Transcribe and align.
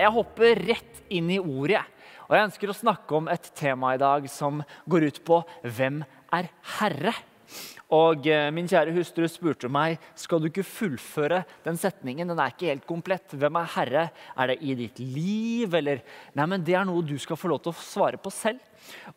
Jeg 0.00 0.14
hopper 0.14 0.60
rett 0.70 1.00
inn 1.12 1.28
i 1.32 1.40
ordet. 1.40 1.82
Og 2.30 2.36
jeg 2.36 2.46
ønsker 2.46 2.70
å 2.70 2.76
snakke 2.76 3.16
om 3.18 3.26
et 3.28 3.50
tema 3.58 3.96
i 3.96 4.00
dag 4.00 4.24
som 4.30 4.62
går 4.88 5.08
ut 5.10 5.18
på 5.26 5.40
hvem 5.66 6.00
er 6.36 6.48
herre? 6.78 7.12
Og 7.90 8.28
eh, 8.30 8.46
Min 8.54 8.68
kjære 8.70 8.94
hustru 8.94 9.26
spurte 9.28 9.68
meg 9.72 9.98
skal 10.18 10.38
du 10.38 10.46
ikke 10.46 10.64
fullføre 10.66 11.42
den 11.64 11.78
setningen. 11.80 12.30
Den 12.30 12.38
er 12.38 12.54
ikke 12.54 12.70
helt 12.70 12.86
komplett. 12.86 13.34
Hvem 13.34 13.58
er 13.58 13.72
herre? 13.74 14.04
Er 14.38 14.52
det 14.52 14.60
i 14.62 14.76
ditt 14.78 15.02
liv, 15.02 15.74
eller 15.74 16.04
Nei, 16.38 16.46
men 16.46 16.64
det 16.64 16.78
er 16.78 16.86
noe 16.86 17.02
du 17.02 17.16
skal 17.18 17.40
få 17.40 17.50
lov 17.50 17.64
til 17.64 17.74
å 17.74 17.82
svare 17.82 18.20
på 18.22 18.30
selv. 18.32 18.62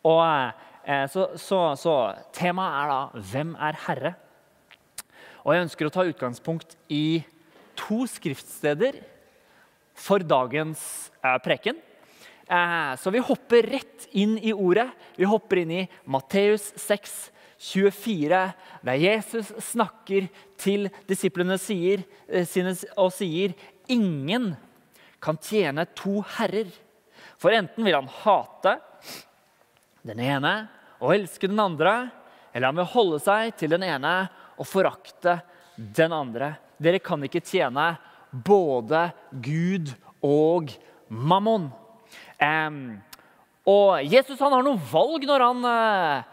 Og 0.02 0.20
eh, 0.26 1.06
så, 1.14 1.30
så, 1.38 1.62
så 1.78 1.96
temaet 2.34 2.82
er 2.82 2.92
da 2.92 3.24
hvem 3.30 3.54
er 3.62 3.80
herre? 3.86 4.14
Og 5.44 5.54
jeg 5.54 5.68
ønsker 5.68 5.86
å 5.86 5.94
ta 5.94 6.08
utgangspunkt 6.08 6.74
i 6.92 7.22
to 7.78 8.04
skriftsteder 8.10 8.98
for 9.94 10.24
dagens 10.26 11.12
eh, 11.22 11.38
preken. 11.44 11.78
Eh, 12.46 12.96
så 12.96 13.10
vi 13.10 13.22
hopper 13.24 13.62
rett 13.62 14.08
inn 14.12 14.36
i 14.38 14.52
ordet. 14.52 14.90
Vi 15.16 15.24
hopper 15.24 15.62
inn 15.62 15.70
i 15.70 15.84
Matteus 16.04 16.72
6, 16.76 17.30
24, 17.64 18.40
der 18.84 19.00
Jesus 19.00 19.52
snakker 19.70 20.26
til 20.60 20.90
disiplene 21.08 21.56
sier, 21.60 22.02
eh, 22.28 22.44
og 22.98 23.12
sier 23.14 23.54
ingen 23.88 24.52
kan 25.22 25.38
tjene 25.40 25.86
to 25.96 26.20
herrer. 26.36 26.68
For 27.40 27.54
enten 27.54 27.86
vil 27.86 27.96
han 27.96 28.10
hate 28.22 28.76
den 30.04 30.20
ene 30.20 30.54
og 31.00 31.14
elske 31.16 31.48
den 31.48 31.60
andre, 31.60 32.10
eller 32.52 32.70
han 32.70 32.78
vil 32.82 32.92
holde 32.92 33.20
seg 33.24 33.54
til 33.58 33.72
den 33.72 33.84
ene 33.86 34.14
og 34.60 34.68
forakte 34.68 35.38
den 35.76 36.12
andre. 36.14 36.54
Dere 36.78 37.00
kan 37.02 37.22
ikke 37.24 37.42
tjene 37.44 37.94
både 38.34 39.08
Gud 39.44 39.94
og 40.24 40.72
mammon. 41.08 41.68
Og 43.64 44.04
Jesus 44.10 44.40
han 44.42 44.52
har 44.52 44.64
noe 44.66 44.80
valg 44.90 45.24
når 45.28 45.44
han, 45.46 45.68
eh, 45.70 46.24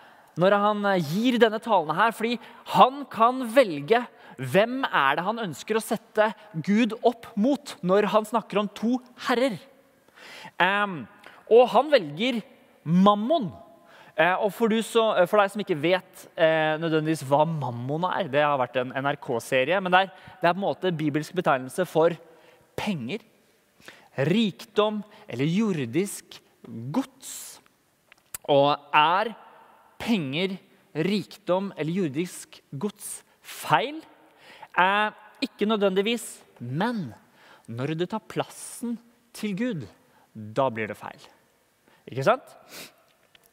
når 0.42 0.58
han 0.66 0.90
gir 1.00 1.38
denne 1.40 1.62
talen 1.64 1.96
her, 1.96 2.12
fordi 2.16 2.38
han 2.74 3.06
kan 3.12 3.46
velge 3.56 4.02
hvem 4.42 4.82
er 4.88 5.18
det 5.18 5.26
han 5.28 5.44
ønsker 5.44 5.78
å 5.78 5.84
sette 5.84 6.32
Gud 6.66 6.96
opp 7.06 7.30
mot 7.38 7.76
når 7.86 8.10
han 8.12 8.26
snakker 8.26 8.62
om 8.62 8.70
to 8.74 8.98
herrer. 9.28 9.60
Og 11.52 11.68
han 11.74 11.92
velger 11.92 12.42
mammon. 12.84 13.52
Eh, 14.20 14.34
og 14.44 14.52
for, 14.52 14.74
så, 14.84 15.06
eh, 15.16 15.28
for, 15.30 15.40
deg 15.40 15.54
som 15.54 15.64
ikke 15.64 15.80
vet 15.80 16.26
eh, 16.36 16.76
nødvendigvis 16.82 17.24
hva 17.30 17.46
mammon 17.48 18.04
er 18.10 18.28
Det 18.32 18.42
har 18.44 18.60
vært 18.60 18.82
en 18.82 18.92
NRK-serie, 18.92 19.80
men 19.80 19.94
det 19.94 20.02
er, 20.04 20.12
det 20.42 20.50
er, 20.50 20.56
på 20.56 20.60
en 20.60 20.66
måte 20.66 20.92
bibelsk 20.96 21.36
betegnelse 21.38 21.86
for 21.88 22.18
penger, 22.76 23.24
rikdom 24.28 25.00
eller 25.32 25.48
jordisk 25.48 26.42
gods. 26.92 27.62
Og 28.52 28.76
er 28.92 29.32
penger, 30.02 30.58
rikdom 30.92 31.72
eller 31.78 32.04
jordisk 32.04 32.60
gods 32.76 33.22
feil? 33.40 34.02
Eh, 34.76 35.10
ikke 35.42 35.70
nødvendigvis, 35.70 36.42
men 36.60 37.14
når 37.72 37.96
det 37.96 38.12
tar 38.12 38.28
plassen 38.28 38.98
til 39.34 39.56
Gud, 39.58 39.86
da 40.36 40.68
blir 40.70 40.92
det 40.92 41.00
feil. 41.00 41.32
Ikke 42.12 42.28
sant? 42.28 42.58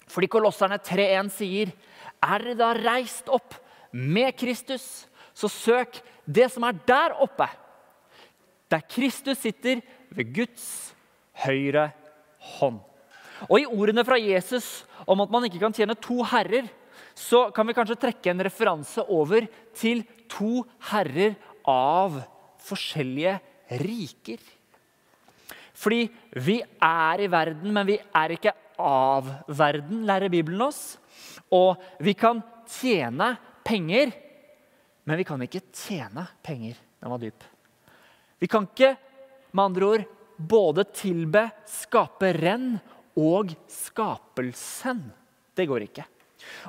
Fordi 0.08 0.28
Kolosserne 0.30 0.78
3.1 0.78 1.30
sier, 1.30 1.72
'Er 2.22 2.38
dere 2.42 2.54
da 2.54 2.72
reist 2.72 3.28
opp 3.28 3.54
med 3.92 4.36
Kristus, 4.36 5.06
så 5.34 5.48
søk 5.48 6.00
det 6.26 6.50
som 6.50 6.64
er 6.64 6.72
der 6.86 7.14
oppe', 7.20 7.48
der 8.70 8.80
Kristus 8.80 9.38
sitter 9.38 9.80
ved 10.10 10.34
Guds 10.34 10.94
høyre 11.44 11.92
hånd. 12.58 12.80
Og 13.48 13.60
I 13.60 13.66
ordene 13.66 14.04
fra 14.04 14.18
Jesus 14.18 14.84
om 15.06 15.20
at 15.20 15.30
man 15.30 15.44
ikke 15.46 15.60
kan 15.62 15.72
tjene 15.72 15.94
to 15.94 16.22
herrer, 16.26 16.66
så 17.14 17.50
kan 17.54 17.66
vi 17.66 17.74
kanskje 17.74 17.98
trekke 17.98 18.30
en 18.30 18.44
referanse 18.46 19.02
over 19.08 19.46
til 19.74 20.04
to 20.30 20.64
herrer 20.90 21.36
av 21.66 22.18
forskjellige 22.66 23.38
riker. 23.80 24.38
Fordi 25.78 26.08
vi 26.42 26.58
er 26.82 27.22
i 27.22 27.30
verden, 27.30 27.70
men 27.72 27.86
vi 27.86 27.98
er 27.98 28.34
ikke 28.34 28.54
av 28.78 29.28
verden, 29.46 30.04
lærer 30.08 30.32
Bibelen 30.32 30.62
oss. 30.68 30.96
Og 31.54 31.78
vi 32.02 32.14
kan 32.18 32.42
tjene 32.68 33.34
penger, 33.66 34.12
men 35.08 35.20
vi 35.20 35.26
kan 35.26 35.42
ikke 35.44 35.64
tjene 35.72 36.26
penger. 36.44 36.78
Den 36.98 37.12
var 37.12 37.22
dyp. 37.22 37.46
Vi 38.38 38.48
kan 38.50 38.68
ikke, 38.68 38.94
med 39.52 39.64
andre 39.64 39.88
ord, 39.88 40.06
både 40.38 40.84
tilbe 40.94 41.48
skaperen 41.66 42.76
og 43.18 43.54
skapelsen. 43.72 45.02
Det 45.56 45.66
går 45.66 45.88
ikke. 45.88 46.04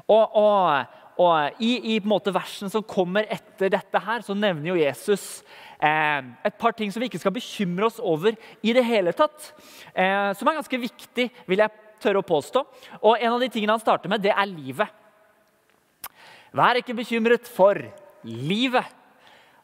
Og, 0.10 0.38
og, 0.40 0.96
og 1.22 1.62
i, 1.62 1.96
i 1.96 2.00
versen 2.02 2.72
som 2.72 2.86
kommer 2.86 3.28
etter 3.30 3.70
dette, 3.70 4.02
her, 4.02 4.24
så 4.26 4.34
nevner 4.34 4.72
jo 4.72 4.80
Jesus 4.80 5.44
eh, 5.78 6.24
et 6.48 6.58
par 6.58 6.74
ting 6.74 6.92
som 6.92 7.04
vi 7.04 7.10
ikke 7.12 7.22
skal 7.22 7.36
bekymre 7.36 7.86
oss 7.86 8.00
over 8.00 8.34
i 8.64 8.74
det 8.74 8.86
hele 8.88 9.14
tatt. 9.14 9.52
Eh, 9.94 10.32
som 10.34 10.50
er 10.50 10.58
ganske 10.58 10.82
viktig, 10.82 11.30
vil 11.46 11.62
jeg 11.62 11.89
tørre 12.02 12.22
å 12.22 12.26
påstå. 12.26 12.64
Og 13.02 13.18
En 13.20 13.34
av 13.36 13.44
de 13.44 13.50
tingene 13.52 13.76
han 13.76 13.84
starter 13.84 14.12
med, 14.12 14.24
det 14.24 14.34
er 14.34 14.50
livet. 14.50 14.88
Vær 16.56 16.80
ikke 16.80 16.98
bekymret 16.98 17.48
for 17.48 17.78
livet. 18.26 18.96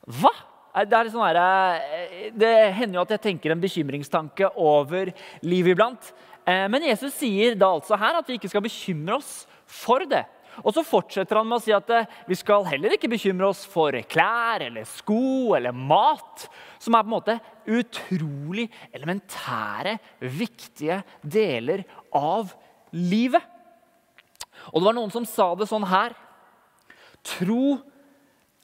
Hva? 0.06 0.34
Det, 0.75 1.00
sånn 1.07 1.24
her, 1.24 1.38
eh, 1.40 2.31
det 2.35 2.53
hender 2.75 3.00
jo 3.00 3.03
at 3.06 3.13
jeg 3.16 3.24
tenker 3.24 3.53
en 3.53 3.62
bekymringstanke 3.63 4.50
over 4.59 5.13
livet 5.41 5.72
iblant. 5.72 6.09
Eh, 6.45 6.68
men 6.68 6.84
Jesus 6.84 7.16
sier 7.16 7.56
da 7.56 7.72
altså 7.78 7.95
her 7.97 8.19
at 8.19 8.28
vi 8.28 8.35
ikke 8.35 8.51
skal 8.51 8.66
bekymre 8.66 9.16
oss 9.22 9.45
for 9.66 10.03
det. 10.09 10.25
Og 10.63 10.71
så 10.75 10.83
fortsetter 10.85 11.39
han 11.39 11.47
med 11.49 11.59
å 11.59 11.63
si 11.63 11.73
at 11.75 11.89
eh, 11.91 12.07
vi 12.29 12.38
skal 12.39 12.67
heller 12.69 12.95
ikke 12.95 13.09
bekymre 13.11 13.49
oss 13.49 13.66
for 13.67 13.95
klær 14.09 14.63
eller 14.67 14.88
sko 14.88 15.55
eller 15.57 15.75
mat, 15.75 16.45
som 16.79 16.95
er 16.95 17.03
på 17.03 17.09
en 17.09 17.16
måte 17.16 17.38
utrolig 17.66 18.67
elementære, 18.95 19.97
viktige 20.21 21.01
deler 21.21 21.83
av 22.15 22.53
livet. 22.95 23.44
Og 24.71 24.79
det 24.79 24.88
var 24.88 24.97
noen 24.97 25.13
som 25.13 25.27
sa 25.27 25.51
det 25.57 25.67
sånn 25.69 25.88
her 25.89 26.15
Tro 27.25 27.79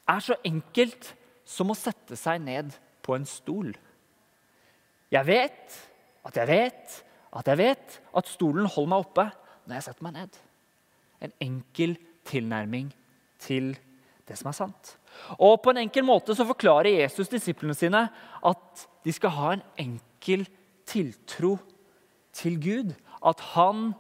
er 0.06 0.22
så 0.22 0.36
enkelt 0.46 1.08
som 1.50 1.72
å 1.74 1.78
sette 1.78 2.14
seg 2.20 2.44
ned 2.46 2.70
på 3.02 3.16
en 3.18 3.26
stol. 3.26 3.72
Jeg 5.12 5.28
vet 5.28 5.80
at 6.30 6.38
jeg 6.38 6.50
vet 6.52 7.00
at 7.32 7.48
jeg 7.50 7.58
vet 7.58 7.98
at 8.20 8.30
stolen 8.30 8.70
holder 8.70 8.92
meg 8.92 9.06
oppe 9.08 9.26
når 9.66 9.78
jeg 9.80 9.88
setter 9.88 10.06
meg 10.06 10.18
ned 10.20 10.42
en 11.22 11.34
enkel 11.44 11.98
tilnærming 12.28 12.92
til 13.42 13.74
det 14.28 14.38
som 14.40 14.52
er 14.52 14.58
sant. 14.58 14.96
Og 15.40 15.60
På 15.62 15.74
en 15.74 15.84
enkel 15.84 16.06
måte 16.08 16.36
så 16.36 16.46
forklarer 16.48 17.02
Jesus 17.02 17.32
disiplene 17.32 17.76
sine 17.78 18.08
at 18.46 18.88
de 19.06 19.14
skal 19.14 19.36
ha 19.36 19.54
en 19.54 19.64
enkel 19.80 20.48
tiltro 20.88 21.58
til 22.34 22.58
Gud. 22.62 22.94
At 23.26 23.40
han 23.54 23.92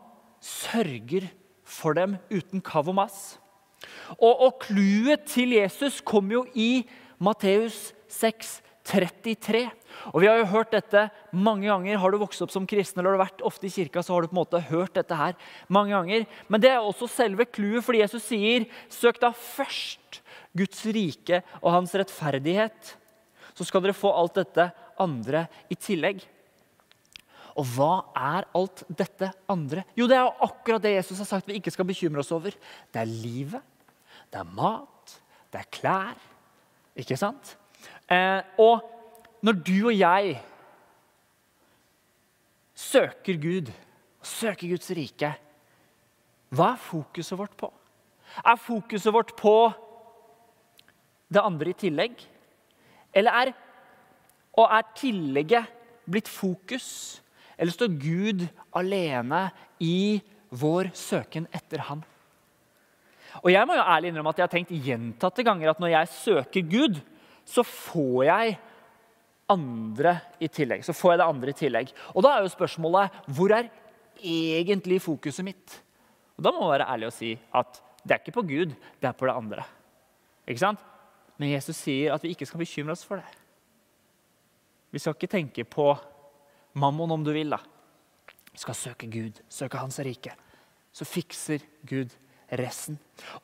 sørger 0.41 1.29
for 1.63 1.93
dem 1.93 2.17
uten 2.31 2.61
kav 2.61 2.89
og 2.89 2.95
mas. 2.95 3.37
Og 4.19 4.61
clouet 4.63 5.25
til 5.29 5.55
Jesus 5.55 6.01
kommer 6.01 6.41
jo 6.41 6.45
i 6.53 6.87
Matteus 7.21 7.93
6, 8.09 8.61
33. 8.91 9.63
Og 10.11 10.21
Vi 10.21 10.27
har 10.27 10.39
jo 10.39 10.49
hørt 10.51 10.73
dette 10.73 11.05
mange 11.31 11.67
ganger. 11.69 11.99
Har 12.01 12.11
du 12.11 12.19
vokst 12.21 12.41
opp 12.43 12.51
som 12.53 12.67
kristen 12.67 12.99
eller 12.99 13.13
har 13.13 13.19
du 13.19 13.23
vært 13.23 13.45
ofte 13.47 13.67
i 13.69 13.73
kirka, 13.73 14.03
så 14.03 14.15
har 14.15 14.23
du 14.23 14.31
på 14.31 14.35
en 14.35 14.41
måte 14.41 14.63
hørt 14.67 14.95
dette 14.97 15.15
her 15.15 15.37
mange 15.71 15.95
ganger. 15.95 16.25
Men 16.51 16.63
det 16.63 16.73
er 16.73 16.81
også 16.83 17.09
selve 17.11 17.47
clouet, 17.47 17.85
fordi 17.85 18.03
Jesus 18.03 18.27
sier 18.27 18.67
søk 18.91 19.21
da 19.21 19.31
først 19.31 20.21
Guds 20.57 20.83
rike 20.91 21.41
og 21.61 21.71
hans 21.77 21.95
rettferdighet. 21.95 22.95
Så 23.55 23.67
skal 23.67 23.83
dere 23.85 23.95
få 23.97 24.11
alt 24.15 24.39
dette 24.39 24.69
andre 25.01 25.45
i 25.71 25.77
tillegg. 25.79 26.21
Og 27.59 27.67
hva 27.75 27.93
er 28.15 28.47
alt 28.55 28.83
dette 28.87 29.31
andre? 29.51 29.83
Jo, 29.97 30.07
det 30.07 30.17
er 30.17 30.27
jo 30.27 30.47
akkurat 30.47 30.83
det 30.83 30.95
Jesus 30.95 31.19
har 31.19 31.27
sagt 31.27 31.49
vi 31.49 31.59
ikke 31.59 31.73
skal 31.73 31.87
bekymre 31.87 32.23
oss 32.23 32.31
over. 32.35 32.55
Det 32.91 33.01
er 33.01 33.09
livet, 33.09 33.63
det 34.31 34.39
er 34.39 34.53
mat, 34.55 35.17
det 35.51 35.59
er 35.63 35.73
klær. 35.79 36.29
Ikke 36.99 37.19
sant? 37.19 37.55
Eh, 38.11 38.41
og 38.59 38.81
når 39.45 39.59
du 39.63 39.77
og 39.87 39.95
jeg 39.95 40.35
søker 42.75 43.39
Gud, 43.39 43.71
søker 44.21 44.73
Guds 44.73 44.91
rike, 44.97 45.31
hva 46.51 46.73
er 46.73 46.83
fokuset 46.83 47.39
vårt 47.39 47.55
på? 47.55 47.69
Er 48.43 48.59
fokuset 48.59 49.13
vårt 49.13 49.31
på 49.39 49.55
det 51.31 51.39
andre 51.39 51.71
i 51.71 51.79
tillegg? 51.85 52.19
Eller 53.15 53.37
er, 53.39 53.51
og 54.59 54.67
er 54.67 54.91
tillegget 54.97 55.71
blitt 56.11 56.27
fokus? 56.27 57.21
Eller 57.55 57.71
står 57.71 57.95
Gud 58.01 58.43
alene 58.75 59.45
i 59.79 60.19
vår 60.51 60.91
søken 60.97 61.47
etter 61.55 61.85
ham? 61.87 62.03
Og 63.39 63.51
Jeg 63.53 63.63
må 63.67 63.77
jo 63.77 63.87
ærlig 63.87 64.11
innrømme 64.11 64.33
at 64.33 64.41
jeg 64.41 64.43
har 64.43 64.51
tenkt 64.51 64.75
gjentatte 64.75 65.43
ganger 65.47 65.71
at 65.71 65.79
når 65.79 65.93
jeg 65.93 66.11
søker 66.17 66.67
Gud, 66.67 66.99
så 67.45 67.63
får 67.67 68.25
jeg 68.27 68.57
andre 69.51 70.15
i 70.39 70.47
tillegg. 70.51 70.83
Så 70.85 70.95
får 70.95 71.13
jeg 71.13 71.21
det 71.21 71.27
andre 71.27 71.53
i 71.53 71.57
tillegg. 71.57 71.93
Og 72.15 72.25
da 72.25 72.35
er 72.35 72.45
jo 72.45 72.53
spørsmålet 72.53 73.21
hvor 73.35 73.53
er 73.55 73.69
egentlig 74.21 75.01
fokuset 75.03 75.45
mitt? 75.45 75.81
Og 76.37 76.45
Da 76.45 76.51
må 76.53 76.63
man 76.63 76.73
være 76.73 76.89
ærlig 76.89 77.09
og 77.09 77.15
si 77.15 77.33
at 77.53 77.81
det 78.01 78.15
er 78.15 78.21
ikke 78.21 78.39
på 78.39 78.47
Gud, 78.49 78.71
det 79.01 79.07
er 79.07 79.17
på 79.17 79.27
det 79.29 79.35
andre. 79.35 79.65
Ikke 80.47 80.63
sant? 80.63 80.79
Men 81.37 81.51
Jesus 81.53 81.77
sier 81.77 82.15
at 82.15 82.23
vi 82.23 82.31
ikke 82.33 82.47
skal 82.49 82.61
bekymre 82.61 82.95
oss 82.95 83.05
for 83.05 83.21
det. 83.21 83.27
Vi 84.91 84.99
skal 84.99 85.15
ikke 85.15 85.31
tenke 85.31 85.65
på 85.65 85.93
mammon 86.73 87.11
om 87.11 87.23
du 87.23 87.31
vil. 87.33 87.49
da. 87.49 87.59
Vi 88.51 88.59
skal 88.59 88.75
søke 88.75 89.07
Gud, 89.07 89.39
søke 89.49 89.77
Hans 89.77 89.99
rike. 89.99 90.33
Så 90.91 91.05
fikser 91.05 91.63
Gud 91.87 92.11
resten. 92.59 92.97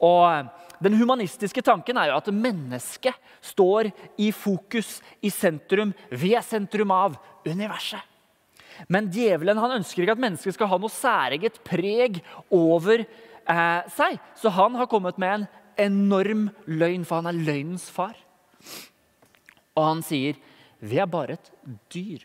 Og 0.03 0.25
eh, 0.29 0.47
Den 0.83 0.93
humanistiske 0.99 1.63
tanken 1.65 1.97
er 1.97 2.11
jo 2.11 2.19
at 2.19 2.27
mennesket 2.29 3.15
står 3.41 3.89
i 4.21 4.29
fokus, 4.35 4.99
i 5.25 5.31
sentrum. 5.33 5.93
Vi 6.11 6.35
er 6.37 6.45
sentrum 6.45 6.93
av 6.93 7.17
universet. 7.47 8.03
Men 8.85 9.09
djevelen 9.09 9.57
han 9.57 9.79
ønsker 9.79 10.03
ikke 10.03 10.13
at 10.13 10.21
mennesket 10.21 10.53
skal 10.53 10.69
ha 10.69 10.77
noe 10.77 10.93
særeget 10.93 11.57
preg 11.65 12.19
over 12.53 13.01
eh, 13.01 13.81
seg. 13.95 14.19
Så 14.37 14.53
han 14.53 14.77
har 14.77 14.89
kommet 14.91 15.17
med 15.17 15.39
en 15.39 15.47
enorm 15.87 16.47
løgn, 16.69 17.05
for 17.05 17.23
han 17.23 17.31
er 17.31 17.41
løgnens 17.41 17.89
far. 17.93 18.13
Og 19.77 19.83
han 19.83 20.05
sier 20.05 20.37
vi 20.77 20.99
er 21.01 21.09
bare 21.09 21.37
et 21.37 21.51
dyr. 21.93 22.21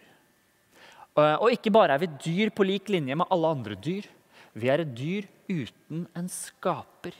Eh, 1.16 1.36
og 1.38 1.52
ikke 1.52 1.72
bare 1.72 1.96
er 1.96 2.04
vi 2.04 2.12
dyr 2.20 2.52
på 2.52 2.66
lik 2.68 2.92
linje 2.92 3.16
med 3.16 3.32
alle 3.32 3.56
andre 3.56 3.76
dyr. 3.80 4.08
Vi 4.52 4.68
er 4.68 4.82
et 4.82 4.94
dyr 4.96 5.28
uten 5.48 6.06
en 6.16 6.28
skaper. 6.30 7.14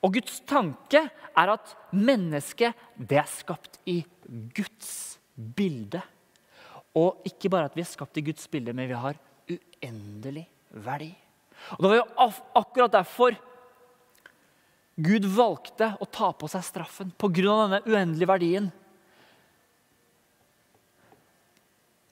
Og 0.00 0.14
Guds 0.16 0.40
tanke 0.48 1.02
er 1.10 1.52
at 1.52 1.74
mennesket 1.92 2.76
det 2.96 3.20
er 3.20 3.28
skapt 3.28 3.80
i 3.88 4.00
Guds 4.56 5.18
bilde. 5.34 6.00
Og 6.96 7.20
ikke 7.28 7.50
bare 7.52 7.68
at 7.68 7.76
vi 7.76 7.84
er 7.84 7.90
skapt 7.90 8.18
i 8.18 8.24
Guds 8.24 8.48
bilde, 8.50 8.74
men 8.76 8.88
vi 8.90 8.98
har 8.98 9.20
uendelig 9.50 10.46
verdi. 10.70 11.12
Og 11.76 11.82
Det 11.82 11.90
var 11.90 11.98
jo 12.00 12.30
akkurat 12.56 12.92
derfor 12.92 13.36
Gud 15.00 15.24
valgte 15.32 15.94
å 16.00 16.08
ta 16.08 16.32
på 16.36 16.48
seg 16.50 16.64
straffen 16.66 17.12
pga. 17.16 17.30
denne 17.32 17.82
uendelige 17.86 18.28
verdien. 18.28 18.72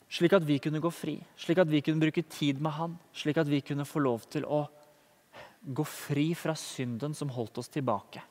Slik 0.09 0.33
at 0.33 0.45
vi 0.49 0.57
kunne 0.63 0.81
gå 0.81 0.91
fri, 0.93 1.19
slik 1.37 1.61
at 1.61 1.69
vi 1.69 1.83
kunne 1.85 2.01
bruke 2.01 2.25
tid 2.33 2.63
med 2.65 2.73
Han. 2.79 2.97
Slik 3.13 3.37
at 3.41 3.49
vi 3.49 3.61
kunne 3.61 3.85
få 3.85 4.01
lov 4.01 4.25
til 4.33 4.47
å 4.49 4.63
gå 5.61 5.85
fri 5.85 6.31
fra 6.39 6.55
synden 6.57 7.15
som 7.17 7.33
holdt 7.35 7.61
oss 7.61 7.69
tilbake. 7.73 8.23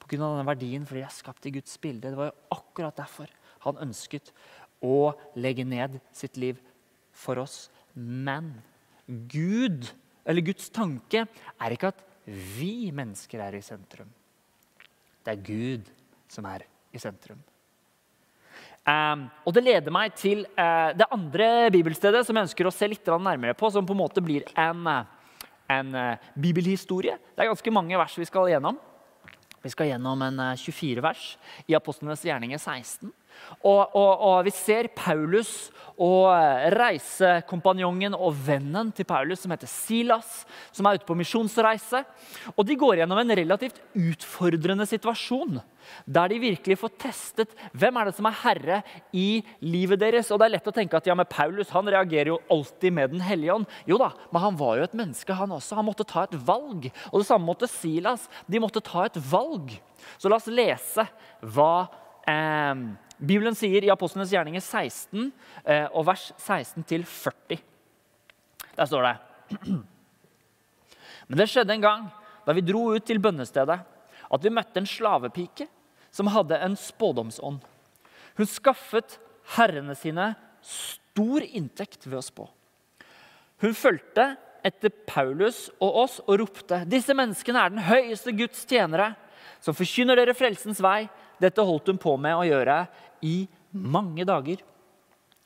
På 0.00 0.10
grunn 0.10 0.24
av 0.26 0.34
denne 0.34 0.48
verdien 0.48 0.86
fordi 0.88 1.04
jeg 1.04 1.10
er 1.10 1.16
skapt 1.20 1.46
i 1.46 1.54
Guds 1.54 1.78
bilde. 1.80 2.10
Det 2.10 2.18
var 2.18 2.32
jo 2.32 2.58
akkurat 2.58 2.98
derfor 2.98 3.30
han 3.64 3.80
ønsket 3.86 4.32
å 4.84 5.14
legge 5.38 5.64
ned 5.64 6.00
sitt 6.12 6.36
liv 6.40 6.58
for 7.14 7.40
oss. 7.40 7.68
Men 7.94 8.50
Gud, 9.06 9.86
eller 10.26 10.44
Guds 10.44 10.68
tanke 10.74 11.24
er 11.24 11.76
ikke 11.76 11.92
at 11.94 12.04
vi 12.26 12.90
mennesker 12.92 13.42
er 13.44 13.56
i 13.58 13.64
sentrum. 13.64 14.10
Det 15.24 15.32
er 15.32 15.46
Gud 15.46 15.90
som 16.28 16.46
er 16.50 16.66
i 16.92 17.00
sentrum. 17.00 17.38
Um, 18.84 19.28
og 19.48 19.54
Det 19.56 19.62
leder 19.64 19.92
meg 19.94 20.12
til 20.12 20.42
uh, 20.58 20.92
det 20.92 21.06
andre 21.08 21.70
bibelstedet 21.72 22.20
som 22.26 22.36
jeg 22.36 22.50
ønsker 22.50 22.68
å 22.68 22.72
se 22.74 22.88
litt 22.90 23.06
nærmere 23.08 23.56
på. 23.56 23.70
Som 23.72 23.86
på 23.88 23.96
en 23.96 24.02
måte 24.02 24.24
blir 24.24 24.44
en, 24.60 24.84
uh, 24.84 25.46
en 25.72 25.94
uh, 25.96 26.26
bibelhistorie. 26.36 27.16
Det 27.32 27.44
er 27.44 27.52
ganske 27.52 27.72
mange 27.72 27.96
vers 27.96 28.18
vi 28.20 28.28
skal 28.28 28.50
gjennom. 28.52 28.76
Vi 29.64 29.72
skal 29.72 29.88
gjennom 29.88 30.20
en 30.20 30.40
24 30.60 31.00
vers 31.00 31.38
i 31.64 31.76
Apostlenes 31.76 32.20
gjerninger 32.26 32.60
16. 32.60 33.08
Og, 33.64 33.94
og, 33.96 34.12
og, 34.20 34.38
vi 34.44 34.52
ser 34.54 34.90
Paulus 34.96 35.70
og 35.94 36.26
reisekompanjongen 36.74 38.16
og 38.18 38.34
vennen 38.46 38.90
til 38.94 39.06
Paulus, 39.08 39.44
som 39.44 39.54
heter 39.54 39.70
Silas, 39.70 40.42
som 40.74 40.88
er 40.88 40.98
ute 40.98 41.06
på 41.08 41.16
misjonsreise. 41.16 42.02
Og 42.56 42.66
de 42.66 42.76
går 42.78 43.00
gjennom 43.00 43.20
en 43.22 43.36
relativt 43.38 43.78
utfordrende 43.94 44.86
situasjon. 44.90 45.60
Der 46.08 46.32
de 46.32 46.40
virkelig 46.40 46.78
får 46.80 46.92
testet 47.00 47.54
hvem 47.76 48.00
er 48.00 48.08
det 48.08 48.16
som 48.16 48.28
er 48.28 48.38
herre 48.42 48.80
i 49.16 49.44
livet 49.64 50.00
deres. 50.02 50.30
Og 50.32 50.40
det 50.40 50.48
er 50.48 50.54
lett 50.56 50.70
å 50.70 50.74
tenke 50.74 50.98
at 50.98 51.08
ja, 51.08 51.16
men 51.16 51.28
Paulus 51.30 51.72
han 51.74 51.88
reagerer 51.88 52.34
jo 52.34 52.40
alltid 52.52 52.96
med 52.96 53.14
Den 53.14 53.24
hellige 53.24 53.54
ånd. 53.54 53.68
Jo 53.88 54.00
da, 54.00 54.10
men 54.32 54.44
han 54.44 54.58
var 54.60 54.78
jo 54.80 54.88
et 54.88 54.98
menneske, 54.98 55.36
han 55.36 55.54
også. 55.54 55.78
Han 55.78 55.88
måtte 55.88 56.08
ta 56.08 56.26
et 56.26 56.36
valg. 56.36 56.90
Og 57.12 57.20
det 57.20 57.28
samme 57.28 57.48
måtte 57.48 57.70
Silas. 57.70 58.28
De 58.50 58.60
måtte 58.62 58.84
ta 58.84 59.06
et 59.08 59.20
valg. 59.30 59.76
Så 60.18 60.28
la 60.28 60.40
oss 60.40 60.50
lese 60.50 61.06
hva 61.54 61.86
eh, 62.28 62.74
Bibelen 63.18 63.54
sier 63.56 63.84
i 63.84 63.92
Apostlenes 63.92 64.32
gjerninger 64.32 64.62
16 64.62 65.30
eh, 65.64 65.86
og 65.92 66.06
vers 66.08 66.30
16-40. 66.42 67.60
Der 68.74 68.88
står 68.90 69.06
det 69.06 69.14
Men 71.28 71.40
det 71.40 71.48
skjedde 71.50 71.76
en 71.76 71.84
gang 71.84 72.08
da 72.44 72.52
vi 72.56 72.64
dro 72.64 72.90
ut 72.92 73.06
til 73.06 73.22
bønnestedet, 73.22 73.78
at 74.34 74.44
vi 74.44 74.52
møtte 74.52 74.80
en 74.80 74.88
slavepike 74.88 75.68
som 76.14 76.28
hadde 76.32 76.58
en 76.60 76.74
spådomsånd. 76.78 77.62
Hun 78.34 78.50
skaffet 78.50 79.18
herrene 79.56 79.94
sine 79.98 80.32
stor 80.64 81.44
inntekt 81.44 82.06
ved 82.08 82.18
å 82.18 82.24
spå. 82.24 82.48
Hun 83.62 83.76
fulgte 83.76 84.34
etter 84.64 84.92
Paulus 85.06 85.68
og 85.78 86.00
oss 86.04 86.16
og 86.24 86.38
ropte.: 86.40 86.82
Disse 86.88 87.14
menneskene 87.16 87.60
er 87.60 87.72
den 87.72 87.84
høyeste 87.84 88.32
Guds 88.36 88.64
tjenere, 88.68 89.12
som 89.60 89.76
forkynner 89.76 90.18
dere 90.18 90.36
frelsens 90.36 90.82
vei. 90.82 91.06
Dette 91.42 91.64
holdt 91.64 91.90
hun 91.90 92.00
på 92.00 92.14
med 92.20 92.36
å 92.36 92.46
gjøre 92.46 92.84
i 93.24 93.44
mange 93.72 94.26
dager. 94.28 94.62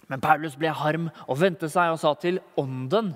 Men 0.09 0.23
Paulus 0.25 0.57
ble 0.57 0.73
harm 0.73 1.09
og 1.27 1.41
vendte 1.41 1.69
seg 1.71 1.93
og 1.93 2.01
sa 2.01 2.15
til 2.21 2.41
ånden.: 2.61 3.15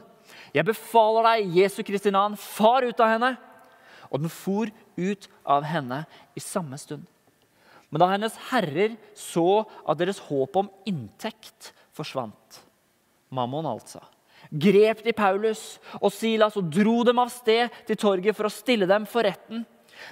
Jeg 0.52 0.68
befaler 0.68 1.28
deg, 1.28 1.56
Jesu 1.56 1.82
Kristi 1.82 2.12
navn, 2.12 2.36
far 2.36 2.84
ut 2.84 3.00
av 3.00 3.14
henne. 3.14 3.32
Og 4.12 4.20
den 4.20 4.32
for 4.32 4.68
ut 4.96 5.28
av 5.48 5.64
henne 5.64 6.04
i 6.36 6.40
samme 6.40 6.76
stund. 6.78 7.06
Men 7.92 8.00
da 8.00 8.08
hennes 8.12 8.36
herrer 8.48 8.96
så 9.16 9.64
at 9.84 10.00
deres 10.00 10.20
håp 10.28 10.56
om 10.56 10.70
inntekt 10.88 11.72
forsvant, 11.92 12.60
mammon 13.28 13.68
altså, 13.68 14.00
grep 14.48 15.02
de 15.04 15.12
Paulus 15.16 15.76
og 16.00 16.12
Silas 16.12 16.56
og 16.56 16.70
dro 16.72 17.02
dem 17.04 17.20
av 17.20 17.32
sted 17.32 17.72
til 17.88 18.00
torget 18.00 18.36
for 18.36 18.48
å 18.48 18.52
stille 18.52 18.88
dem 18.88 19.04
for 19.08 19.28
retten. 19.28 19.66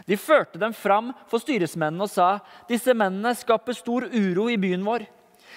De 0.06 0.18
førte 0.20 0.60
dem 0.60 0.74
fram 0.76 1.12
for 1.30 1.42
styresmennene 1.42 2.06
og 2.06 2.12
sa 2.12 2.36
disse 2.68 2.94
mennene 2.96 3.34
skaper 3.38 3.76
stor 3.76 4.06
uro 4.10 4.48
i 4.50 4.58
byen 4.60 4.84
vår. 4.86 5.06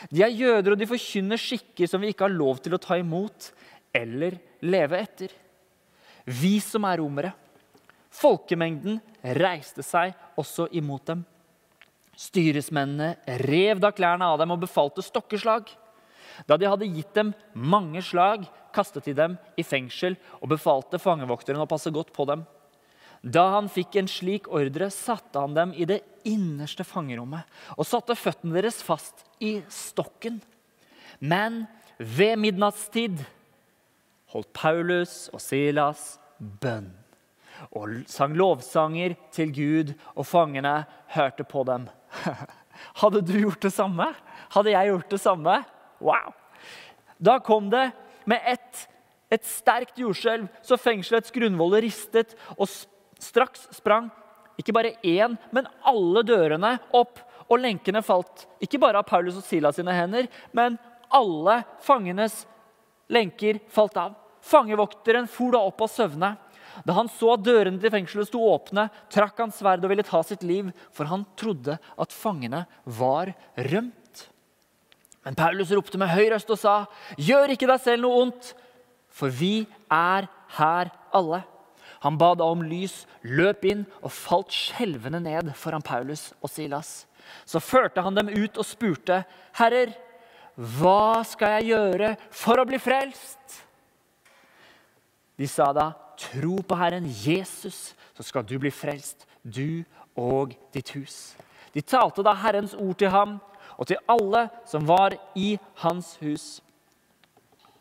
De 0.10 0.24
er 0.26 0.34
jøder, 0.34 0.74
og 0.74 0.80
de 0.80 0.90
forkynner 0.90 1.40
skikker 1.40 1.88
som 1.90 2.02
vi 2.02 2.12
ikke 2.12 2.28
har 2.28 2.34
lov 2.34 2.60
til 2.64 2.76
å 2.76 2.82
ta 2.82 2.98
imot 3.00 3.52
eller 3.94 4.40
leve 4.66 5.00
etter. 5.00 5.34
Vi 6.26 6.58
som 6.64 6.88
er 6.88 7.00
romere. 7.00 7.34
Folkemengden 8.14 9.00
reiste 9.40 9.86
seg 9.86 10.14
også 10.40 10.68
imot 10.78 11.06
dem. 11.10 11.24
Styresmennene 12.20 13.16
rev 13.42 13.80
da 13.82 13.90
klærne 13.96 14.28
av 14.30 14.38
dem 14.42 14.54
og 14.54 14.62
befalte 14.62 15.02
stokkeslag. 15.06 15.72
Da 16.50 16.58
de 16.58 16.70
hadde 16.70 16.90
gitt 16.90 17.14
dem 17.18 17.32
mange 17.54 18.02
slag, 18.06 18.46
kastet 18.74 19.06
de 19.10 19.16
dem 19.18 19.38
i 19.58 19.66
fengsel 19.66 20.16
og 20.40 20.52
befalte 20.54 21.02
fangevokteren 21.02 21.62
å 21.62 21.70
passe 21.70 21.94
godt 21.94 22.14
på 22.14 22.26
dem. 22.30 22.46
Da 23.24 23.46
han 23.56 23.70
fikk 23.72 23.96
en 23.96 24.10
slik 24.12 24.50
ordre, 24.52 24.90
satte 24.92 25.40
han 25.40 25.56
dem 25.56 25.72
i 25.80 25.88
det 25.88 26.02
innerste 26.28 26.84
fangerommet 26.84 27.48
og 27.78 27.88
satte 27.88 28.18
føttene 28.20 28.58
deres 28.58 28.82
fast 28.84 29.24
i 29.40 29.62
stokken. 29.72 30.42
Men 31.24 31.64
ved 31.98 32.36
midnattstid 32.44 33.24
holdt 34.34 34.52
Paulus 34.56 35.30
og 35.32 35.40
Silas 35.44 36.18
bønn 36.38 36.92
og 37.72 38.02
sang 38.12 38.34
lovsanger 38.36 39.14
til 39.32 39.52
Gud, 39.56 39.92
og 40.20 40.28
fangene 40.28 40.82
hørte 41.14 41.46
på 41.48 41.64
dem. 41.70 41.86
Hadde 43.00 43.22
du 43.24 43.38
gjort 43.38 43.64
det 43.64 43.72
samme? 43.72 44.10
Hadde 44.52 44.74
jeg 44.74 44.90
gjort 44.90 45.14
det 45.14 45.20
samme? 45.22 45.60
Wow! 46.04 46.34
Da 47.24 47.38
kom 47.40 47.70
det 47.72 47.92
med 48.28 48.44
ett 48.44 48.90
et 49.34 49.46
sterkt 49.50 49.98
jordskjelv, 49.98 50.46
så 50.62 50.78
fengselets 50.78 51.34
grunnvoller 51.34 51.82
ristet, 51.82 52.36
og 52.54 52.70
Straks 53.24 53.70
sprang 53.76 54.12
ikke 54.60 54.74
bare 54.76 54.96
én, 55.02 55.38
men 55.52 55.70
alle 55.88 56.24
dørene 56.28 56.78
opp, 56.94 57.22
og 57.50 57.60
lenkene 57.60 58.02
falt. 58.06 58.46
Ikke 58.64 58.80
bare 58.82 59.02
av 59.02 59.08
Paulus 59.10 59.38
og 59.40 59.46
Silas 59.46 59.78
sine 59.78 59.94
hender, 59.96 60.30
men 60.56 60.78
alle 61.14 61.60
fangenes 61.84 62.44
lenker 63.12 63.60
falt 63.74 63.98
av. 64.00 64.16
Fangevokteren 64.44 65.28
for 65.30 65.54
da 65.54 65.62
opp 65.64 65.84
av 65.86 65.92
søvne. 65.92 66.34
Da 66.88 66.96
han 66.98 67.10
så 67.12 67.36
at 67.36 67.44
dørene 67.46 67.78
til 67.82 67.94
fengselet 67.94 68.30
sto 68.30 68.42
åpne, 68.50 68.88
trakk 69.14 69.44
han 69.44 69.54
sverd 69.54 69.84
og 69.86 69.94
ville 69.94 70.06
ta 70.08 70.24
sitt 70.26 70.42
liv, 70.48 70.72
for 70.96 71.10
han 71.12 71.28
trodde 71.38 71.78
at 71.78 72.16
fangene 72.16 72.64
var 72.86 73.34
rømt. 73.70 74.26
Men 75.24 75.38
Paulus 75.40 75.72
ropte 75.72 76.00
med 76.02 76.12
høy 76.12 76.26
røst 76.34 76.50
og 76.52 76.60
sa, 76.60 76.76
'Gjør 77.16 77.54
ikke 77.54 77.70
deg 77.70 77.80
selv 77.80 78.04
noe 78.04 78.26
ondt, 78.26 78.54
for 79.08 79.30
vi 79.30 79.68
er 79.92 80.28
her 80.58 80.92
alle.' 81.14 81.44
Han 82.04 82.18
ba 82.20 82.34
da 82.36 82.50
om 82.52 82.64
lys, 82.68 83.06
løp 83.24 83.64
inn 83.70 83.86
og 84.02 84.12
falt 84.12 84.52
skjelvende 84.52 85.22
ned 85.24 85.54
foran 85.56 85.84
Paulus 85.86 86.32
og 86.42 86.52
Silas. 86.52 87.06
Så 87.48 87.64
førte 87.64 88.04
han 88.04 88.16
dem 88.16 88.28
ut 88.28 88.58
og 88.60 88.68
spurte, 88.68 89.24
'Herrer, 89.56 89.94
hva 90.56 91.24
skal 91.26 91.58
jeg 91.58 91.72
gjøre 91.72 92.16
for 92.30 92.60
å 92.60 92.68
bli 92.68 92.78
frelst?' 92.78 93.64
De 95.40 95.48
sa 95.48 95.72
da, 95.74 95.94
'Tro 96.18 96.60
på 96.62 96.76
Herren 96.76 97.08
Jesus, 97.08 97.96
så 98.14 98.24
skal 98.24 98.44
du 98.44 98.60
bli 98.60 98.70
frelst, 98.70 99.26
du 99.44 99.84
og 100.16 100.54
ditt 100.74 100.92
hus.' 100.92 101.36
De 101.74 101.82
talte 101.82 102.22
da 102.22 102.36
Herrens 102.38 102.76
ord 102.76 102.98
til 102.98 103.10
ham 103.10 103.40
og 103.78 103.88
til 103.88 103.98
alle 104.08 104.50
som 104.70 104.86
var 104.88 105.16
i 105.36 105.58
hans 105.82 106.18
hus. 106.22 106.62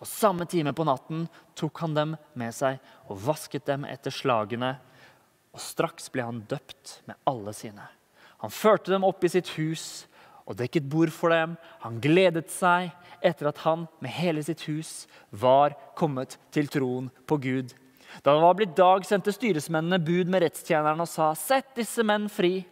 Og 0.02 0.08
samme 0.10 0.48
time 0.50 0.72
på 0.74 0.86
natten 0.86 1.28
tok 1.54 1.84
han 1.84 1.94
dem 1.94 2.14
med 2.38 2.54
seg 2.56 2.80
og 3.06 3.20
vasket 3.22 3.68
dem 3.68 3.84
etter 3.86 4.10
slagene. 4.10 4.74
Og 5.54 5.62
straks 5.62 6.10
ble 6.10 6.24
han 6.26 6.40
døpt 6.50 7.02
med 7.06 7.20
alle 7.30 7.54
sine. 7.54 7.84
Han 8.42 8.50
førte 8.50 8.90
dem 8.90 9.06
opp 9.06 9.22
i 9.22 9.30
sitt 9.30 9.52
hus 9.54 10.08
og 10.42 10.56
dekket 10.58 10.88
bord 10.90 11.12
for 11.14 11.30
dem. 11.30 11.54
Han 11.84 12.00
gledet 12.02 12.50
seg 12.50 12.90
etter 13.22 13.52
at 13.52 13.62
han 13.62 13.86
med 14.02 14.10
hele 14.16 14.42
sitt 14.42 14.64
hus 14.66 15.04
var 15.30 15.76
kommet 15.98 16.34
til 16.50 16.66
troen 16.72 17.06
på 17.30 17.38
Gud. 17.44 17.70
Da 18.26 18.34
det 18.34 18.42
var 18.42 18.58
blitt 18.58 18.74
dag, 18.76 19.06
sendte 19.06 19.32
styresmennene 19.32 20.02
bud 20.02 20.28
med 20.28 20.42
rettstjeneren 20.42 21.00
og 21.00 21.08
sa:" 21.08 21.30
Sett 21.38 21.76
disse 21.78 22.02
menn 22.02 22.26
fri. 22.28 22.66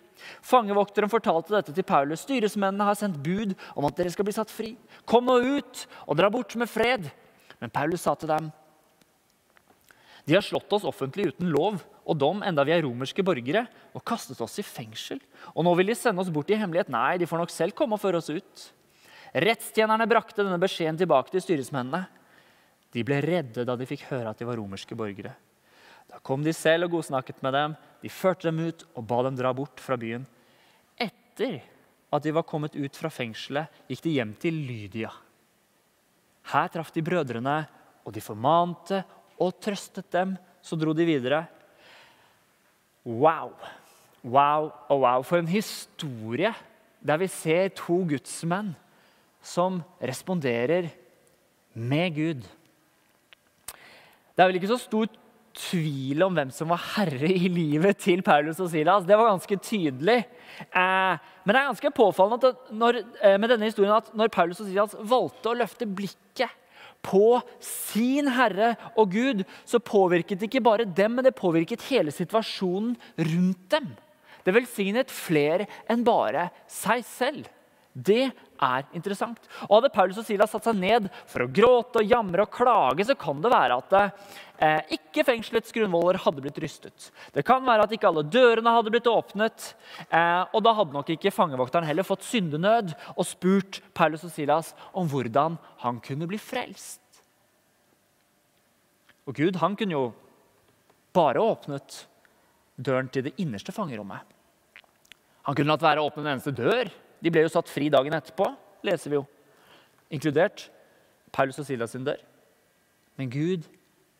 Fangevokteren 0.45 1.09
fortalte 1.09 1.55
dette 1.55 1.73
til 1.73 1.87
Paulus. 1.87 2.27
Styresmennene 2.27 2.85
har 2.85 2.99
sendt 2.99 3.23
bud 3.25 3.55
om 3.75 3.87
at 3.89 3.97
dere 3.97 4.13
skal 4.13 4.27
bli 4.27 4.35
satt 4.37 4.53
fri. 4.53 4.75
Kom 5.09 5.31
nå 5.31 5.39
ut 5.41 5.87
og 6.07 6.19
dra 6.19 6.29
bort 6.33 6.57
med 6.61 6.69
fred. 6.69 7.09
Men 7.61 7.73
Paulus 7.73 8.07
sa 8.07 8.15
til 8.19 8.31
dem, 8.31 8.49
de 10.27 10.37
har 10.37 10.45
slått 10.45 10.73
oss 10.77 10.87
offentlig 10.89 11.31
uten 11.33 11.49
lov 11.53 11.81
og 12.11 12.19
dom 12.19 12.43
enda 12.47 12.65
vi 12.67 12.75
er 12.75 12.85
romerske 12.85 13.23
borgere, 13.25 13.65
og 13.97 14.05
kastet 14.07 14.41
oss 14.43 14.59
i 14.61 14.67
fengsel. 14.67 15.21
Og 15.55 15.65
nå 15.67 15.73
vil 15.79 15.91
de 15.91 15.97
sende 15.99 16.23
oss 16.23 16.33
bort 16.33 16.51
i 16.53 16.59
hemmelighet. 16.59 16.91
Nei, 16.93 17.19
de 17.21 17.29
får 17.29 17.41
nok 17.43 17.53
selv 17.55 17.77
komme 17.79 17.97
og 17.97 18.03
føre 18.03 18.21
oss 18.21 18.31
ut. 18.31 18.65
Rettstjenerne 19.31 20.09
brakte 20.11 20.43
denne 20.43 20.59
beskjeden 20.61 20.99
tilbake 20.99 21.33
til 21.35 21.45
styresmennene. 21.45 22.05
De 22.91 23.05
ble 23.07 23.21
redde 23.23 23.65
da 23.67 23.77
de 23.79 23.87
fikk 23.87 24.09
høre 24.11 24.33
at 24.33 24.41
de 24.41 24.49
var 24.49 24.59
romerske 24.59 24.97
borgere. 24.99 25.37
Da 26.11 26.19
kom 26.27 26.43
de 26.43 26.55
selv 26.57 26.89
og 26.89 26.97
godsnakket 26.97 27.39
med 27.47 27.55
dem. 27.55 27.77
De 28.03 28.11
førte 28.11 28.49
dem 28.49 28.59
ut 28.67 28.83
og 28.97 29.07
ba 29.07 29.21
dem 29.27 29.39
dra 29.39 29.53
bort 29.55 29.83
fra 29.83 29.99
byen. 30.01 30.27
Etter 30.99 31.61
at 32.11 32.27
de 32.27 32.35
var 32.35 32.49
kommet 32.49 32.75
ut 32.75 32.97
fra 32.99 33.13
fengselet, 33.15 33.71
gikk 33.87 34.03
de 34.03 34.17
hjem 34.17 34.35
til 34.43 34.59
Lydia. 34.67 35.13
Her 36.49 36.69
traff 36.73 36.93
de 36.95 37.03
brødrene, 37.05 37.67
og 38.05 38.15
de 38.15 38.21
formante 38.21 39.03
og 39.41 39.55
trøstet 39.61 40.09
dem. 40.13 40.37
Så 40.63 40.77
dro 40.77 40.93
de 40.93 41.05
videre. 41.05 41.45
Wow! 43.05 43.53
Wow 44.25 44.71
og 44.89 45.01
wow. 45.01 45.23
For 45.23 45.41
en 45.41 45.49
historie 45.49 46.53
der 47.01 47.17
vi 47.17 47.31
ser 47.33 47.71
to 47.73 48.03
gudsmenn 48.05 48.75
som 49.41 49.81
responderer 50.03 50.91
med 51.73 52.13
Gud. 52.13 52.43
Det 54.37 54.43
er 54.43 54.51
vel 54.51 54.61
ikke 54.61 54.69
så 54.69 54.77
stor 54.81 55.09
tvil 55.57 56.23
om 56.25 56.37
hvem 56.37 56.51
som 56.55 56.71
var 56.71 56.83
herre 56.95 57.31
i 57.31 57.49
livet 57.51 57.99
til 58.03 58.23
Paulus 58.27 58.61
og 58.63 58.71
Silas. 58.73 59.07
Det 59.09 59.17
var 59.19 59.33
ganske 59.33 59.59
tydelig. 59.65 60.19
Eh, 60.71 61.15
men 61.45 61.53
det 61.53 61.61
er 61.61 61.71
ganske 61.71 61.93
påfallende 61.97 62.53
når, 62.71 63.03
eh, 63.23 63.37
med 63.39 63.51
denne 63.51 63.69
historien 63.69 63.97
at 63.97 64.13
når 64.15 64.33
Paulus 64.35 64.61
og 64.61 64.69
Silas 64.69 64.97
valgte 65.01 65.51
å 65.51 65.59
løfte 65.59 65.89
blikket 65.89 66.57
på 67.03 67.41
sin 67.65 68.29
Herre 68.29 68.75
og 68.97 69.11
Gud, 69.15 69.45
så 69.65 69.81
påvirket 69.81 70.39
det 70.41 70.51
ikke 70.51 70.65
bare 70.65 70.85
dem, 70.85 71.17
men 71.17 71.25
det 71.25 71.35
påvirket 71.39 71.87
hele 71.89 72.13
situasjonen 72.13 72.97
rundt 73.19 73.71
dem. 73.73 73.89
Det 74.45 74.55
velsignet 74.57 75.13
flere 75.13 75.67
enn 75.91 76.05
bare 76.05 76.51
seg 76.69 77.05
selv. 77.09 77.49
Det 77.93 78.29
er 78.31 78.85
interessant. 78.95 79.41
Og 79.67 79.81
Hadde 79.81 79.91
Paulus 79.95 80.21
og 80.21 80.27
Silas 80.27 80.53
satt 80.55 80.69
seg 80.69 80.79
ned 80.79 81.09
for 81.29 81.43
å 81.43 81.51
gråte 81.51 82.03
og 82.03 82.13
jamre 82.13 82.45
og 82.45 82.53
klage, 82.55 83.07
så 83.09 83.17
kan 83.19 83.41
det 83.43 83.51
være 83.51 83.79
at 83.81 83.97
eh, 83.99 84.93
ikke 84.95 85.25
fengselets 85.27 85.75
grunnvoller 85.75 86.21
hadde 86.23 86.45
blitt 86.45 86.61
rystet. 86.63 87.09
Det 87.35 87.43
kan 87.47 87.67
være 87.67 87.89
at 87.89 87.97
ikke 87.97 88.13
alle 88.13 88.27
dørene 88.31 88.77
hadde 88.77 88.95
blitt 88.95 89.11
åpnet. 89.11 89.73
Eh, 90.07 90.43
og 90.55 90.63
da 90.67 90.77
hadde 90.79 90.95
nok 90.95 91.11
ikke 91.17 91.35
fangevokteren 91.35 91.89
heller 91.89 92.07
fått 92.07 92.29
syndenød 92.29 92.95
og 93.17 93.27
spurt 93.27 93.83
Paulus 93.97 94.25
og 94.29 94.35
Silas 94.37 94.73
om 94.95 95.11
hvordan 95.11 95.59
han 95.83 96.01
kunne 96.05 96.31
bli 96.31 96.39
frelst. 96.39 97.03
Og 99.27 99.35
Gud 99.35 99.59
han 99.63 99.75
kunne 99.79 99.99
jo 99.99 100.07
bare 101.15 101.43
åpnet 101.43 102.05
døren 102.79 103.11
til 103.11 103.27
det 103.27 103.35
innerste 103.43 103.75
fangerommet. 103.75 104.23
Han 105.49 105.57
kunne 105.57 105.73
latt 105.73 105.83
være 105.83 106.03
å 106.03 106.07
åpne 106.07 106.29
en 106.29 106.37
eneste 106.37 106.55
dør 106.55 106.89
de 107.21 107.33
ble 107.33 107.45
jo 107.45 107.53
satt 107.53 107.71
fri 107.71 107.91
dagen 107.93 108.17
etterpå, 108.17 108.49
leser 108.87 109.13
vi 109.13 109.19
jo. 109.19 109.25
Inkludert 110.11 110.67
Paulus 111.33 111.61
og 111.63 111.69
Silas 111.69 111.95
sin 111.95 112.07
dør. 112.07 112.21
Men 113.19 113.31
Gud 113.31 113.67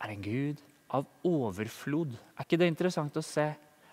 er 0.01 0.13
en 0.13 0.23
Gud 0.23 0.61
av 0.93 1.07
overflod. 1.27 2.13
Er 2.37 2.45
ikke 2.45 2.59
det 2.61 2.69
interessant 2.71 3.17
å 3.17 3.25
se? 3.25 3.47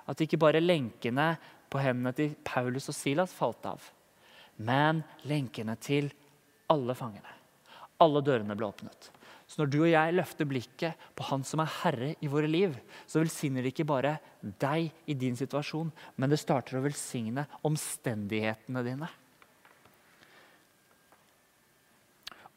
At 0.08 0.22
ikke 0.24 0.40
bare 0.40 0.62
lenkene 0.62 1.32
på 1.68 1.80
hendene 1.82 2.14
til 2.16 2.34
Paulus 2.44 2.88
og 2.88 2.96
Silas 2.96 3.34
falt 3.36 3.66
av, 3.68 3.82
men 4.56 5.02
lenkene 5.28 5.76
til 5.80 6.08
alle 6.72 6.96
fangene. 6.96 7.34
Alle 8.00 8.22
dørene 8.24 8.56
ble 8.56 8.68
åpnet. 8.68 9.10
Så 9.48 9.62
når 9.62 9.70
du 9.72 9.78
og 9.80 9.88
jeg 9.88 10.12
løfter 10.12 10.48
blikket 10.48 11.06
på 11.16 11.24
Han 11.30 11.44
som 11.46 11.62
er 11.64 11.70
herre 11.78 12.10
i 12.20 12.28
våre 12.28 12.50
liv, 12.50 12.74
så 13.08 13.22
velsigner 13.22 13.64
det 13.64 13.72
ikke 13.72 13.88
bare 13.88 14.18
deg 14.40 14.90
i 15.08 15.16
din 15.16 15.38
situasjon, 15.38 15.88
men 16.16 16.30
det 16.30 16.40
starter 16.40 16.76
å 16.76 16.84
velsigne 16.84 17.46
omstendighetene 17.64 18.82
dine. 18.84 19.08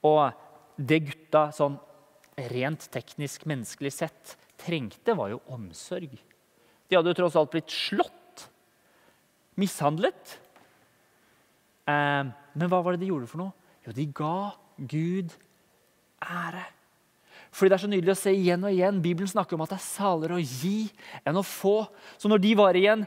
Og 0.04 0.36
det 0.76 1.00
gutta 1.08 1.46
sånn 1.56 1.78
rent 2.52 2.88
teknisk 2.92 3.46
menneskelig 3.48 3.94
sett 3.96 4.36
trengte, 4.60 5.16
var 5.16 5.32
jo 5.32 5.40
omsorg. 5.54 6.12
De 6.12 6.98
hadde 6.98 7.14
jo 7.14 7.20
tross 7.22 7.38
alt 7.40 7.54
blitt 7.54 7.72
slått, 7.72 8.48
mishandlet. 9.62 10.36
Eh, 11.88 12.28
men 12.28 12.68
hva 12.72 12.82
var 12.84 12.96
det 12.98 13.06
de 13.06 13.14
gjorde 13.14 13.32
for 13.32 13.46
noe? 13.46 13.56
Jo, 13.86 13.96
de 13.96 14.08
ga 14.12 14.36
Gud 14.92 15.34
ære. 16.22 16.68
Fordi 17.52 17.72
det 17.72 17.76
er 17.76 17.84
så 17.84 17.90
nydelig 17.92 18.14
å 18.14 18.20
se 18.22 18.32
igjen 18.32 18.64
og 18.64 18.72
igjen. 18.72 19.02
Bibelen 19.04 19.30
snakker 19.30 19.58
om 19.58 19.66
at 19.66 19.74
det 19.74 19.82
er 19.82 19.90
saligere 19.90 20.38
å 20.40 20.44
gi 20.44 20.86
enn 21.28 21.40
å 21.40 21.44
få. 21.44 21.84
Så 22.18 22.32
når 22.32 22.44
de 22.46 22.54
var 22.56 22.80
i 22.80 22.86
en 22.94 23.04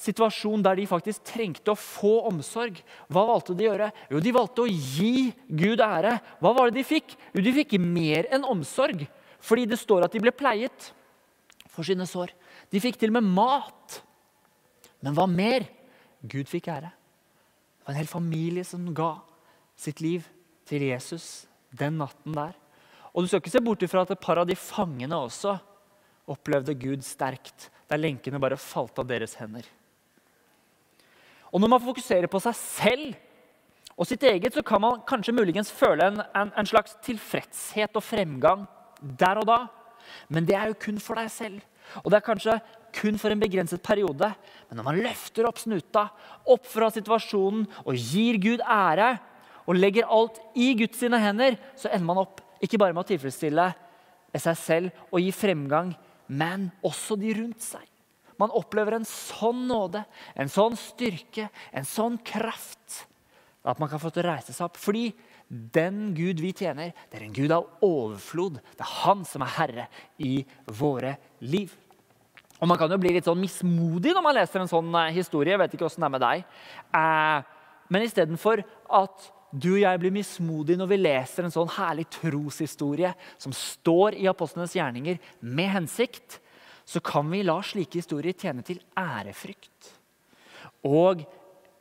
situasjon 0.00 0.64
der 0.64 0.78
de 0.80 0.86
faktisk 0.88 1.26
trengte 1.28 1.72
å 1.72 1.78
få 1.78 2.14
omsorg, 2.30 2.80
hva 3.12 3.26
valgte 3.28 3.54
de 3.56 3.68
å 3.68 3.70
gjøre? 3.70 3.90
Jo, 4.10 4.22
de 4.24 4.32
valgte 4.34 4.64
å 4.64 4.70
gi 4.72 5.28
Gud 5.48 5.84
ære. 5.84 6.16
Hva 6.40 6.54
var 6.56 6.70
det 6.70 6.80
de 6.80 6.88
fikk? 6.88 7.14
Jo, 7.36 7.44
de 7.44 7.54
fikk 7.60 7.76
mer 7.82 8.30
enn 8.32 8.48
omsorg. 8.48 9.04
Fordi 9.44 9.68
det 9.68 9.80
står 9.80 10.06
at 10.06 10.16
de 10.16 10.24
ble 10.24 10.32
pleiet 10.34 10.90
for 11.68 11.86
sine 11.86 12.08
sår. 12.08 12.32
De 12.72 12.80
fikk 12.80 12.98
til 12.98 13.12
og 13.12 13.18
med 13.20 13.30
mat. 13.36 14.00
Men 15.04 15.16
hva 15.16 15.28
mer? 15.28 15.68
Gud 16.24 16.48
fikk 16.48 16.72
ære. 16.72 16.88
Det 16.88 17.84
var 17.84 17.92
en 17.92 18.00
hel 18.00 18.08
familie 18.08 18.64
som 18.64 18.88
ga 18.96 19.18
sitt 19.76 20.00
liv 20.00 20.24
til 20.64 20.86
Jesus 20.88 21.44
den 21.76 21.98
natten 22.00 22.32
der. 22.32 22.54
Og 23.14 23.22
du 23.22 23.30
skal 23.30 23.40
ikke 23.40 23.54
se 23.54 23.62
bort 23.62 23.84
ifra 23.86 24.02
at 24.02 24.10
et 24.10 24.22
par 24.22 24.40
av 24.42 24.48
de 24.48 24.56
fangene 24.58 25.14
også 25.14 25.54
opplevde 26.30 26.74
Gud 26.80 27.04
sterkt, 27.06 27.68
der 27.90 28.00
lenkene 28.00 28.40
bare 28.42 28.58
falt 28.58 28.98
av 28.98 29.06
deres 29.06 29.36
hender. 29.38 29.66
Og 31.54 31.60
Når 31.62 31.70
man 31.70 31.84
fokuserer 31.84 32.26
på 32.26 32.40
seg 32.42 32.56
selv 32.58 33.14
og 33.94 34.08
sitt 34.10 34.24
eget, 34.26 34.50
så 34.50 34.64
kan 34.66 34.82
man 34.82 35.04
kanskje 35.06 35.36
muligens 35.36 35.70
føle 35.70 36.08
en, 36.10 36.18
en, 36.34 36.50
en 36.50 36.66
slags 36.66 36.96
tilfredshet 37.06 37.94
og 37.94 38.02
fremgang 38.02 38.64
der 38.98 39.38
og 39.38 39.46
da. 39.46 39.60
Men 40.26 40.48
det 40.48 40.56
er 40.58 40.72
jo 40.72 40.80
kun 40.82 40.98
for 40.98 41.20
deg 41.20 41.30
selv. 41.30 41.60
Og 42.02 42.10
det 42.10 42.18
er 42.18 42.26
kanskje 42.26 42.56
kun 42.96 43.20
for 43.20 43.30
en 43.30 43.38
begrenset 43.38 43.82
periode. 43.84 44.32
Men 44.66 44.80
når 44.80 44.88
man 44.88 44.98
løfter 45.04 45.46
opp 45.46 45.60
snuta, 45.62 46.08
opp 46.42 46.66
fra 46.66 46.90
situasjonen 46.90 47.68
og 47.84 47.94
gir 47.94 48.40
Gud 48.42 48.64
ære, 48.66 49.12
og 49.64 49.78
legger 49.78 50.10
alt 50.12 50.40
i 50.60 50.72
Guds 50.76 50.98
sine 51.00 51.16
hender, 51.22 51.54
så 51.78 51.88
ender 51.88 52.08
man 52.10 52.20
opp 52.24 52.42
ikke 52.64 52.80
bare 52.80 52.96
med 52.96 53.04
å 53.04 53.10
tilfredsstille 53.12 53.68
seg 54.34 54.56
selv 54.58 55.10
og 55.12 55.20
gi 55.22 55.30
fremgang, 55.34 55.92
men 56.26 56.70
også 56.84 57.18
de 57.20 57.34
rundt 57.36 57.62
seg. 57.62 57.84
Man 58.40 58.54
opplever 58.56 58.96
en 58.96 59.06
sånn 59.06 59.66
nåde, 59.68 60.02
en 60.34 60.50
sånn 60.50 60.74
styrke, 60.78 61.48
en 61.70 61.86
sånn 61.86 62.18
kraft. 62.26 63.04
At 63.64 63.78
man 63.80 63.88
kan 63.88 64.02
få 64.02 64.10
til 64.12 64.24
å 64.24 64.32
reise 64.32 64.52
seg 64.52 64.66
opp. 64.66 64.80
Fordi 64.80 65.06
den 65.48 66.10
Gud 66.16 66.42
vi 66.42 66.50
tjener, 66.56 66.92
det 67.10 67.20
er 67.20 67.26
en 67.28 67.36
Gud 67.36 67.54
av 67.54 67.68
overflod. 67.84 68.58
Det 68.74 68.84
er 68.84 68.92
Han 69.04 69.24
som 69.28 69.44
er 69.44 69.54
herre 69.58 69.86
i 70.18 70.40
våre 70.66 71.16
liv. 71.40 71.72
Og 72.60 72.68
Man 72.68 72.78
kan 72.80 72.90
jo 72.90 72.98
bli 72.98 73.14
litt 73.14 73.28
sånn 73.28 73.40
mismodig 73.40 74.14
når 74.14 74.24
man 74.24 74.36
leser 74.36 74.62
en 74.62 74.70
sånn 74.70 74.90
eh, 74.98 75.12
historie. 75.14 75.52
Jeg 75.54 75.60
vet 75.62 75.74
ikke 75.76 75.86
åssen 75.86 76.04
det 76.04 76.08
er 76.08 76.14
med 76.16 76.24
deg. 76.24 76.44
Eh, 76.96 77.38
men 77.92 78.06
istedenfor 78.06 78.62
at 78.88 79.30
du 79.54 79.70
og 79.76 79.82
jeg 79.84 80.00
blir 80.02 80.14
mismodige 80.14 80.80
når 80.80 80.90
vi 80.90 80.98
leser 80.98 81.46
en 81.46 81.54
sånn 81.54 81.70
herlig 81.76 82.08
troshistorie 82.16 83.12
som 83.38 83.54
står 83.54 84.16
i 84.18 84.26
apostlenes 84.30 84.74
gjerninger 84.74 85.20
med 85.46 85.70
hensikt, 85.76 86.40
så 86.84 87.00
kan 87.04 87.30
vi 87.30 87.44
la 87.46 87.60
slike 87.64 88.00
historier 88.00 88.36
tjene 88.36 88.64
til 88.66 88.82
ærefrykt 88.98 89.92
og 90.84 91.22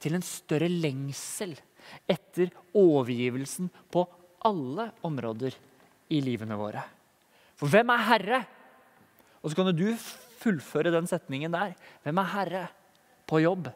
til 0.04 0.18
en 0.18 0.26
større 0.26 0.70
lengsel 0.70 1.56
etter 2.10 2.54
overgivelsen 2.78 3.70
på 3.92 4.06
alle 4.48 4.90
områder 5.08 5.56
i 6.14 6.20
livene 6.24 6.56
våre. 6.60 6.84
For 7.58 7.72
hvem 7.72 7.92
er 7.94 8.06
herre? 8.10 8.40
Og 9.42 9.52
så 9.52 9.60
kan 9.60 9.74
du 9.76 9.88
fullføre 10.44 10.92
den 10.94 11.08
setningen 11.10 11.52
der. 11.54 11.74
Hvem 12.04 12.22
er 12.22 12.32
herre 12.36 12.64
på 13.28 13.42
jobb? 13.44 13.70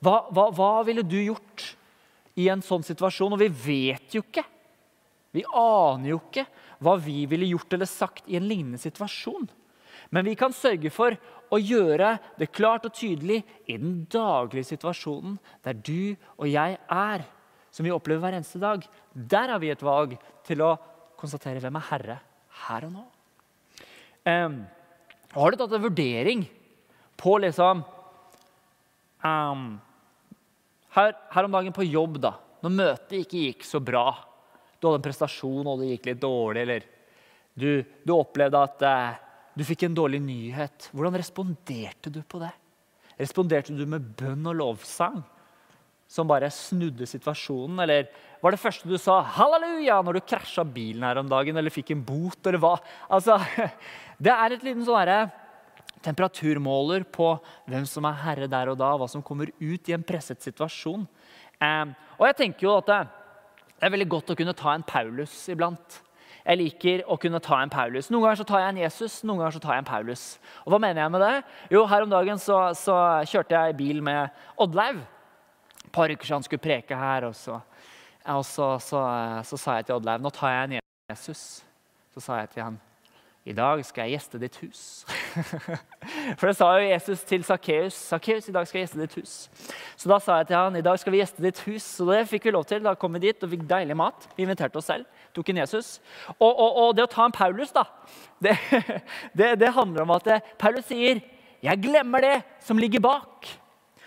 Hva, 0.00 0.16
hva, 0.32 0.48
hva 0.56 0.72
ville 0.86 1.04
du 1.04 1.18
gjort 1.18 1.66
i 2.40 2.48
en 2.52 2.64
sånn 2.64 2.84
situasjon? 2.86 3.36
Og 3.36 3.42
vi 3.42 3.50
vet 3.52 4.16
jo 4.16 4.24
ikke. 4.24 4.44
Vi 5.30 5.44
aner 5.46 6.12
jo 6.14 6.20
ikke 6.24 6.46
hva 6.82 6.96
vi 6.98 7.24
ville 7.30 7.48
gjort 7.52 7.76
eller 7.76 7.88
sagt 7.88 8.28
i 8.30 8.38
en 8.38 8.48
lignende 8.48 8.80
situasjon. 8.80 9.48
Men 10.10 10.26
vi 10.26 10.34
kan 10.38 10.54
sørge 10.54 10.90
for 10.90 11.14
å 11.50 11.58
gjøre 11.58 12.16
det 12.38 12.50
klart 12.54 12.86
og 12.88 12.94
tydelig 12.96 13.42
i 13.70 13.76
den 13.78 14.04
daglige 14.10 14.72
situasjonen 14.72 15.36
der 15.66 15.76
du 15.76 16.16
og 16.36 16.48
jeg 16.50 16.78
er, 16.80 17.26
som 17.70 17.86
vi 17.86 17.92
opplever 17.94 18.24
hver 18.24 18.38
eneste 18.40 18.62
dag. 18.62 18.82
Der 19.14 19.52
har 19.52 19.62
vi 19.62 19.70
et 19.70 19.84
valg 19.86 20.16
til 20.46 20.64
å 20.66 20.74
konstatere 21.20 21.62
hvem 21.62 21.78
er 21.78 21.88
herre 21.92 22.18
her 22.66 22.88
og 22.88 22.94
nå. 22.96 23.04
Um, 24.26 24.56
har 25.30 25.52
du 25.52 25.60
tatt 25.60 25.76
en 25.76 25.84
vurdering 25.84 26.42
på 27.20 27.36
liksom 27.44 27.84
um, 29.24 29.64
her, 30.96 31.14
her, 31.32 31.46
om 31.46 31.54
dagen 31.54 31.74
på 31.74 31.86
jobb, 31.86 32.18
da, 32.22 32.34
når 32.64 32.76
møtet 32.76 33.18
ikke 33.22 33.44
gikk 33.46 33.66
så 33.66 33.80
bra 33.80 34.08
Du 34.80 34.88
hadde 34.88 34.98
en 34.98 35.04
prestasjon, 35.04 35.66
og 35.66 35.80
det 35.80 35.94
gikk 35.94 36.10
litt 36.10 36.22
dårlig, 36.22 36.62
eller 36.64 36.86
du, 37.60 37.82
du 38.06 38.14
opplevde 38.14 38.62
at 38.64 38.84
eh, 38.86 39.18
du 39.58 39.66
fikk 39.66 39.84
en 39.84 39.96
dårlig 39.98 40.20
nyhet. 40.24 40.86
Hvordan 40.94 41.18
responderte 41.20 42.12
du 42.14 42.22
på 42.24 42.40
det? 42.40 42.52
Responderte 43.20 43.74
du 43.76 43.82
med 43.90 44.06
bønn 44.16 44.46
og 44.48 44.56
lovsang? 44.56 45.18
Som 46.10 46.30
bare 46.30 46.48
snudde 46.54 47.06
situasjonen? 47.06 47.82
Eller 47.84 48.08
var 48.40 48.54
det 48.54 48.62
første 48.62 48.88
du 48.88 48.96
sa 48.98 49.20
'halleluja' 49.20 50.00
når 50.06 50.16
du 50.16 50.20
krasja 50.32 50.64
bilen 50.64 51.04
her 51.04 51.20
om 51.20 51.28
dagen 51.28 51.56
eller 51.56 51.70
fikk 51.70 51.92
en 51.92 52.06
bot? 52.06 52.40
eller 52.46 52.58
hva? 52.58 52.78
Altså, 53.10 53.36
Det 54.24 54.32
er 54.32 54.52
et 54.52 54.64
liten 54.64 54.84
sånn 54.84 55.30
temperaturmåler 56.04 57.04
på 57.12 57.32
hvem 57.68 57.86
som 57.88 58.06
er 58.08 58.20
herre 58.24 58.50
der 58.50 58.72
og 58.72 58.78
da, 58.80 58.92
hva 58.96 59.08
som 59.10 59.24
kommer 59.24 59.52
ut 59.60 59.88
i 59.90 59.96
en 59.96 60.04
presset 60.06 60.42
situasjon. 60.44 61.06
Eh, 61.60 61.96
og 62.18 62.28
jeg 62.28 62.38
tenker 62.38 62.66
jo 62.66 62.76
at 62.80 62.90
det 62.90 63.00
er 63.88 63.92
veldig 63.96 64.08
godt 64.16 64.32
å 64.32 64.38
kunne 64.38 64.56
ta 64.56 64.74
en 64.74 64.86
Paulus 64.86 65.42
iblant. 65.52 66.00
Jeg 66.40 66.58
liker 66.60 67.02
å 67.10 67.18
kunne 67.20 67.40
ta 67.44 67.60
en 67.60 67.72
Paulus. 67.72 68.08
Noen 68.10 68.24
ganger 68.24 68.40
så 68.40 68.48
tar 68.48 68.64
jeg 68.64 68.72
en 68.72 68.82
Jesus, 68.82 69.20
noen 69.28 69.42
ganger 69.42 69.56
så 69.56 69.62
tar 69.62 69.76
jeg 69.76 69.84
en 69.84 69.90
Paulus. 69.90 70.24
Og 70.64 70.72
Hva 70.72 70.80
mener 70.82 71.02
jeg 71.04 71.14
med 71.14 71.24
det? 71.24 71.34
Jo, 71.76 71.84
Her 71.90 72.06
om 72.06 72.12
dagen 72.12 72.40
så, 72.40 72.60
så 72.76 72.96
kjørte 73.28 73.56
jeg 73.56 73.78
bil 73.78 74.04
med 74.04 74.44
Oddleiv. 74.60 75.02
Et 75.84 75.92
par 75.92 76.12
uker 76.12 76.24
siden 76.24 76.40
han 76.40 76.48
skulle 76.48 76.64
preke 76.64 76.96
her. 76.96 77.28
Og, 77.28 77.36
så, 77.36 77.60
og 78.24 78.44
så, 78.48 78.70
så, 78.80 79.56
sa 79.56 79.78
jeg 79.78 79.90
til 79.90 80.00
Oddleiv 80.00 80.24
nå 80.24 80.32
tar 80.34 80.56
jeg 80.56 80.68
en 80.68 80.78
Jesus. 81.12 81.48
Så 82.14 82.24
sa 82.24 82.40
jeg 82.40 82.56
til 82.56 82.66
han 82.66 82.80
i 83.48 83.54
dag 83.56 83.80
skal 83.88 84.04
jeg 84.04 84.18
gjeste 84.18 84.38
ditt 84.40 84.56
hus. 84.60 84.80
For 86.38 86.50
det 86.50 86.56
sa 86.58 86.66
jo 86.76 86.90
Jesus 86.90 87.22
til 87.24 87.44
Sakkeus. 87.46 87.96
Sakkeus, 88.10 88.50
i 88.50 88.52
dag 88.52 88.66
skal 88.68 88.80
jeg 88.80 88.88
gjeste 88.88 89.00
ditt 89.00 89.16
hus. 89.16 89.32
Så 89.96 90.10
da 90.10 90.18
sa 90.20 90.36
jeg 90.40 90.50
til 90.50 90.58
han, 90.58 90.76
i 90.76 90.84
dag 90.84 91.00
skal 91.00 91.14
vi 91.14 91.22
gjeste 91.22 91.44
ditt 91.44 91.62
hus. 91.64 91.86
Så 91.96 92.04
det 92.10 92.26
fikk 92.28 92.50
vi 92.50 92.52
lov 92.52 92.66
til. 92.68 92.82
Da 92.84 92.92
kom 93.00 93.16
vi 93.16 93.22
dit 93.24 93.46
og 93.46 93.52
fikk 93.54 93.64
deilig 93.70 93.96
mat. 93.96 94.28
Vi 94.36 94.44
inviterte 94.44 94.76
oss 94.76 94.90
selv. 94.92 95.08
Tok 95.32 95.48
inn 95.48 95.62
Jesus. 95.62 95.94
Og, 96.36 96.50
og, 96.50 96.68
og 96.82 96.92
det 96.98 97.06
å 97.06 97.12
ta 97.14 97.24
en 97.24 97.36
Paulus, 97.36 97.72
da, 97.72 97.86
det, 98.44 98.58
det, 99.32 99.54
det 99.62 99.72
handler 99.72 100.04
om 100.04 100.14
at 100.18 100.28
Paulus 100.60 100.90
sier, 100.90 101.24
'Jeg 101.60 101.82
glemmer 101.84 102.24
det 102.24 102.36
som 102.64 102.78
ligger 102.80 103.02
bak', 103.04 103.48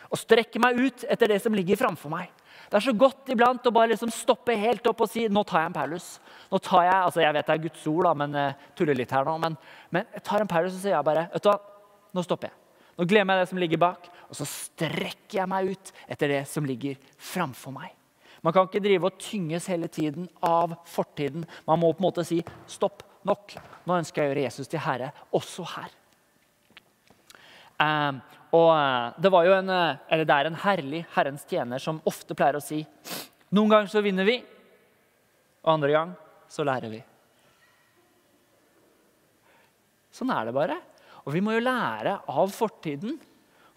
og 0.09 0.17
strekker 0.17 0.61
meg 0.61 0.77
ut 0.77 1.03
etter 1.09 1.29
det 1.29 1.41
som 1.41 1.53
ligger 1.53 1.77
framfor 1.77 2.09
meg. 2.09 2.29
Det 2.69 2.79
er 2.79 2.85
så 2.87 2.93
godt 2.97 3.29
iblant 3.33 3.67
å 3.67 3.73
bare 3.75 3.91
liksom 3.91 4.11
stoppe 4.13 4.55
helt 4.57 4.87
opp 4.89 5.03
og 5.05 5.09
si 5.11 5.27
nå 5.29 5.43
tar 5.47 5.63
jeg 5.63 5.71
en 5.71 5.77
Paulus. 5.77 6.07
Nå 6.51 6.59
tar 6.63 6.87
Jeg 6.87 6.95
altså 6.95 7.23
jeg 7.23 7.35
vet 7.37 7.47
det 7.49 7.55
er 7.55 7.63
Guds 7.67 7.87
ord, 7.91 8.03
da, 8.07 8.13
men 8.23 8.37
jeg 8.39 8.55
tuller 8.79 8.97
litt 8.97 9.13
her 9.13 9.27
nå. 9.27 9.37
Men, 9.41 9.57
men, 9.93 10.07
jeg 10.15 10.25
tar 10.27 10.43
en 10.43 10.51
Paulus 10.51 10.77
og 10.77 10.81
sier 10.81 10.95
jeg 10.95 11.07
bare 11.07 11.27
vet 11.33 11.45
du 11.45 11.49
hva, 11.51 11.57
nå 12.13 12.25
stopper 12.25 12.49
jeg. 12.49 12.59
Nå 12.97 13.07
glemmer 13.09 13.39
jeg 13.39 13.45
det 13.45 13.51
som 13.51 13.61
ligger 13.61 13.81
bak, 13.81 14.07
og 14.29 14.37
så 14.37 14.47
strekker 14.49 15.39
jeg 15.39 15.49
meg 15.49 15.73
ut 15.73 15.91
etter 16.13 16.33
det 16.35 16.43
som 16.49 16.65
ligger 16.69 16.97
framfor 17.17 17.73
meg. 17.73 17.93
Man 18.43 18.53
kan 18.53 18.67
ikke 18.67 18.83
drive 18.83 19.07
og 19.07 19.19
tynges 19.21 19.69
hele 19.71 19.87
tiden 19.87 20.27
av 20.43 20.75
fortiden. 20.89 21.45
Man 21.67 21.79
må 21.79 21.93
på 21.93 22.03
en 22.03 22.07
måte 22.09 22.25
si 22.27 22.41
stopp, 22.67 23.05
nok. 23.23 23.55
Nå 23.87 23.97
ønsker 24.01 24.21
jeg 24.21 24.29
å 24.29 24.33
gjøre 24.33 24.47
Jesus 24.49 24.71
til 24.71 24.83
herre 24.83 25.13
også 25.31 25.65
her. 25.77 25.93
Um, 27.79 28.19
og 28.53 28.69
eh, 28.75 29.13
det, 29.17 29.31
var 29.33 29.47
jo 29.47 29.55
en, 29.57 29.69
eh, 29.73 30.01
eller 30.13 30.29
det 30.29 30.35
er 30.35 30.49
en 30.49 30.59
herlig 30.63 31.05
Herrens 31.15 31.45
tjener 31.49 31.81
som 31.81 32.01
ofte 32.09 32.37
pleier 32.37 32.59
å 32.59 32.63
si 32.63 32.83
noen 33.53 33.69
ganger 33.69 33.91
så 33.91 34.01
vinner 34.01 34.25
vi, 34.25 34.39
og 35.61 35.75
andre 35.75 35.91
gang 35.93 36.13
så 36.49 36.65
lærer 36.65 36.89
vi. 36.89 37.01
Sånn 40.13 40.31
er 40.33 40.47
det 40.49 40.55
bare. 40.57 40.77
Og 41.23 41.35
vi 41.35 41.41
må 41.41 41.53
jo 41.53 41.61
lære 41.61 42.15
av 42.33 42.53
fortiden 42.53 43.19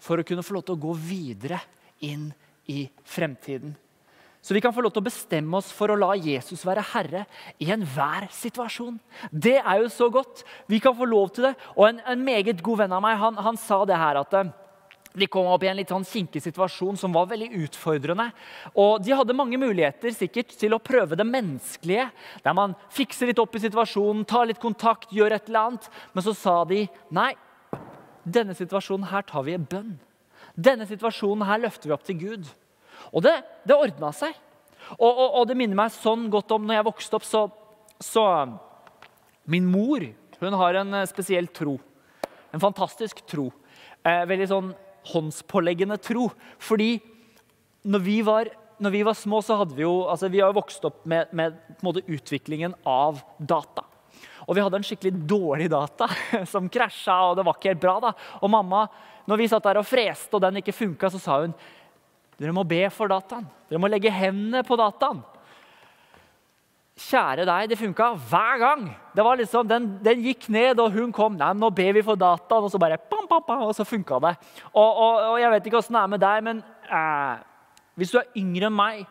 for 0.01 0.17
å 0.17 0.25
kunne 0.25 0.45
få 0.45 0.57
lov 0.57 0.65
til 0.65 0.77
å 0.77 0.81
gå 0.81 0.95
videre 0.97 1.59
inn 2.05 2.31
i 2.73 2.87
fremtiden. 3.05 3.75
Så 4.41 4.55
vi 4.55 4.61
kan 4.63 4.73
få 4.73 4.81
lov 4.81 4.93
til 4.95 5.03
å 5.03 5.07
bestemme 5.07 5.57
oss 5.59 5.69
for 5.75 5.91
å 5.91 5.97
la 5.99 6.13
Jesus 6.15 6.61
være 6.65 6.85
herre 6.93 7.25
i 7.61 7.69
enhver 7.73 8.29
situasjon. 8.33 8.97
Det 9.29 9.57
er 9.59 9.81
jo 9.81 9.89
så 9.93 10.09
godt. 10.13 10.45
Vi 10.71 10.79
kan 10.83 10.95
få 10.97 11.05
lov 11.09 11.33
til 11.35 11.49
det. 11.49 11.55
Og 11.75 11.89
en, 11.89 11.99
en 12.01 12.23
meget 12.23 12.61
god 12.65 12.85
venn 12.85 12.95
av 12.97 13.03
meg 13.03 13.17
han, 13.19 13.37
han 13.43 13.59
sa 13.59 13.81
det 13.89 13.97
her 13.99 14.21
at 14.21 14.37
eh, 14.39 14.53
de 15.19 15.27
kom 15.31 15.47
opp 15.49 15.63
i 15.65 15.69
en 15.71 15.77
litt 15.79 15.91
sånn 15.91 16.05
kinkig 16.07 16.41
situasjon 16.43 16.97
som 16.99 17.13
var 17.15 17.29
veldig 17.31 17.49
utfordrende. 17.65 18.29
Og 18.77 19.01
De 19.03 19.15
hadde 19.17 19.35
mange 19.37 19.59
muligheter 19.59 20.13
sikkert 20.15 20.53
til 20.59 20.75
å 20.75 20.81
prøve 20.83 21.17
det 21.17 21.25
menneskelige, 21.27 22.09
der 22.43 22.57
man 22.57 22.75
fikser 22.93 23.31
litt 23.31 23.41
opp 23.41 23.55
i 23.57 23.63
situasjonen, 23.63 24.25
tar 24.27 24.49
litt 24.49 24.61
kontakt, 24.61 25.13
gjør 25.13 25.37
et 25.37 25.49
eller 25.49 25.71
annet. 25.71 25.89
Men 26.13 26.25
så 26.25 26.35
sa 26.37 26.57
de 26.69 26.85
nei, 27.13 27.31
denne 28.27 28.55
situasjonen 28.57 29.09
her 29.11 29.25
tar 29.27 29.45
vi 29.47 29.55
i 29.55 29.61
bønn. 29.61 29.95
Denne 30.57 30.87
situasjonen 30.89 31.45
her 31.47 31.61
løfter 31.63 31.89
vi 31.89 31.95
opp 31.95 32.05
til 32.07 32.19
Gud. 32.21 32.47
Og 33.13 33.23
det, 33.25 33.35
det 33.67 33.77
ordna 33.77 34.11
seg. 34.15 34.35
Og, 34.97 35.09
og, 35.09 35.27
og, 35.27 35.43
det 35.49 35.57
minner 35.59 35.77
meg 35.77 35.93
sånn 35.95 36.27
godt 36.31 36.53
om 36.55 36.65
når 36.67 36.79
jeg 36.79 36.87
vokste 36.87 37.17
opp, 37.17 37.25
så, 37.27 37.47
så 37.99 38.23
Min 39.47 39.67
mor 39.67 40.03
hun 40.39 40.53
har 40.59 40.77
en 40.77 40.93
eh, 40.93 41.07
spesiell 41.09 41.47
tro. 41.49 41.77
En 42.53 42.61
fantastisk 42.61 43.23
tro. 43.29 43.47
Eh, 44.05 44.23
veldig 44.29 44.47
sånn 44.51 44.73
håndspåleggende 45.11 45.97
tro. 46.03 46.29
Fordi 46.59 46.97
når 47.87 48.03
vi 48.03 48.17
var, 48.25 48.49
når 48.83 48.93
vi 48.93 49.03
var 49.07 49.17
små, 49.17 49.41
så 49.45 49.59
hadde 49.59 49.77
vi 49.77 49.85
jo 49.85 50.07
altså 50.09 50.29
Vi 50.31 50.41
har 50.43 50.55
vokst 50.55 50.85
opp 50.87 51.05
med, 51.05 51.31
med 51.31 52.03
utviklingen 52.05 52.75
av 52.85 53.21
data. 53.37 53.85
Og 54.47 54.55
vi 54.55 54.63
hadde 54.63 54.79
en 54.79 54.85
skikkelig 54.87 55.13
dårlig 55.27 55.69
data 55.71 56.07
som 56.51 56.69
krasja, 56.71 57.17
og 57.29 57.37
det 57.37 57.47
var 57.47 57.57
ikke 57.57 57.73
helt 57.73 57.83
bra. 57.83 57.97
da. 58.03 58.13
Og 58.41 58.51
mamma, 58.51 58.85
når 59.27 59.41
vi 59.41 59.49
satt 59.51 59.65
der 59.67 59.81
og 59.81 59.87
freste, 59.87 60.31
og 60.37 60.43
den 60.43 60.61
ikke 60.61 60.75
funka, 60.75 61.11
så 61.11 61.21
sa 61.21 61.41
hun 61.43 61.57
dere 62.37 62.53
må 62.53 62.61
be 62.69 62.83
for 62.93 63.09
dataen. 63.09 63.47
Dere 63.67 63.81
må 63.81 63.89
legge 63.89 64.13
hendene 64.13 64.61
på 64.65 64.77
dataen. 64.77 65.23
Kjære 66.97 67.43
deg, 67.45 67.67
det 67.69 67.77
funka 67.77 68.07
hver 68.25 68.55
gang. 68.57 68.87
Det 69.13 69.21
var 69.25 69.37
liksom, 69.37 69.67
den, 69.69 69.83
den, 70.01 70.23
gikk 70.25 70.47
ned, 70.49 70.79
og 70.81 70.95
hun 70.95 71.11
kom. 71.13 71.35
Nei, 71.37 71.51
nå 71.53 71.69
ber 71.69 71.91
vi 71.93 72.01
for 72.05 72.17
dataen, 72.17 72.65
og 72.65 72.73
så 72.73 72.81
bare 72.81 72.97
pam, 72.97 73.27
pam, 73.29 73.43
pam, 73.45 73.67
og 73.67 73.75
så 73.77 73.85
funka 73.85 74.17
det. 74.25 74.33
Og, 74.71 74.81
og, 74.87 75.19
og, 75.27 75.35
Jeg 75.43 75.51
vet 75.53 75.69
ikke 75.69 75.77
åssen 75.77 75.93
det 75.93 76.01
er 76.01 76.15
med 76.15 76.23
deg, 76.25 76.47
men 76.47 76.63
eh, 76.89 77.45
hvis 78.01 78.15
du 78.15 78.17
er 78.17 78.41
yngre 78.41 78.71
enn 78.71 78.79
meg, 78.79 79.05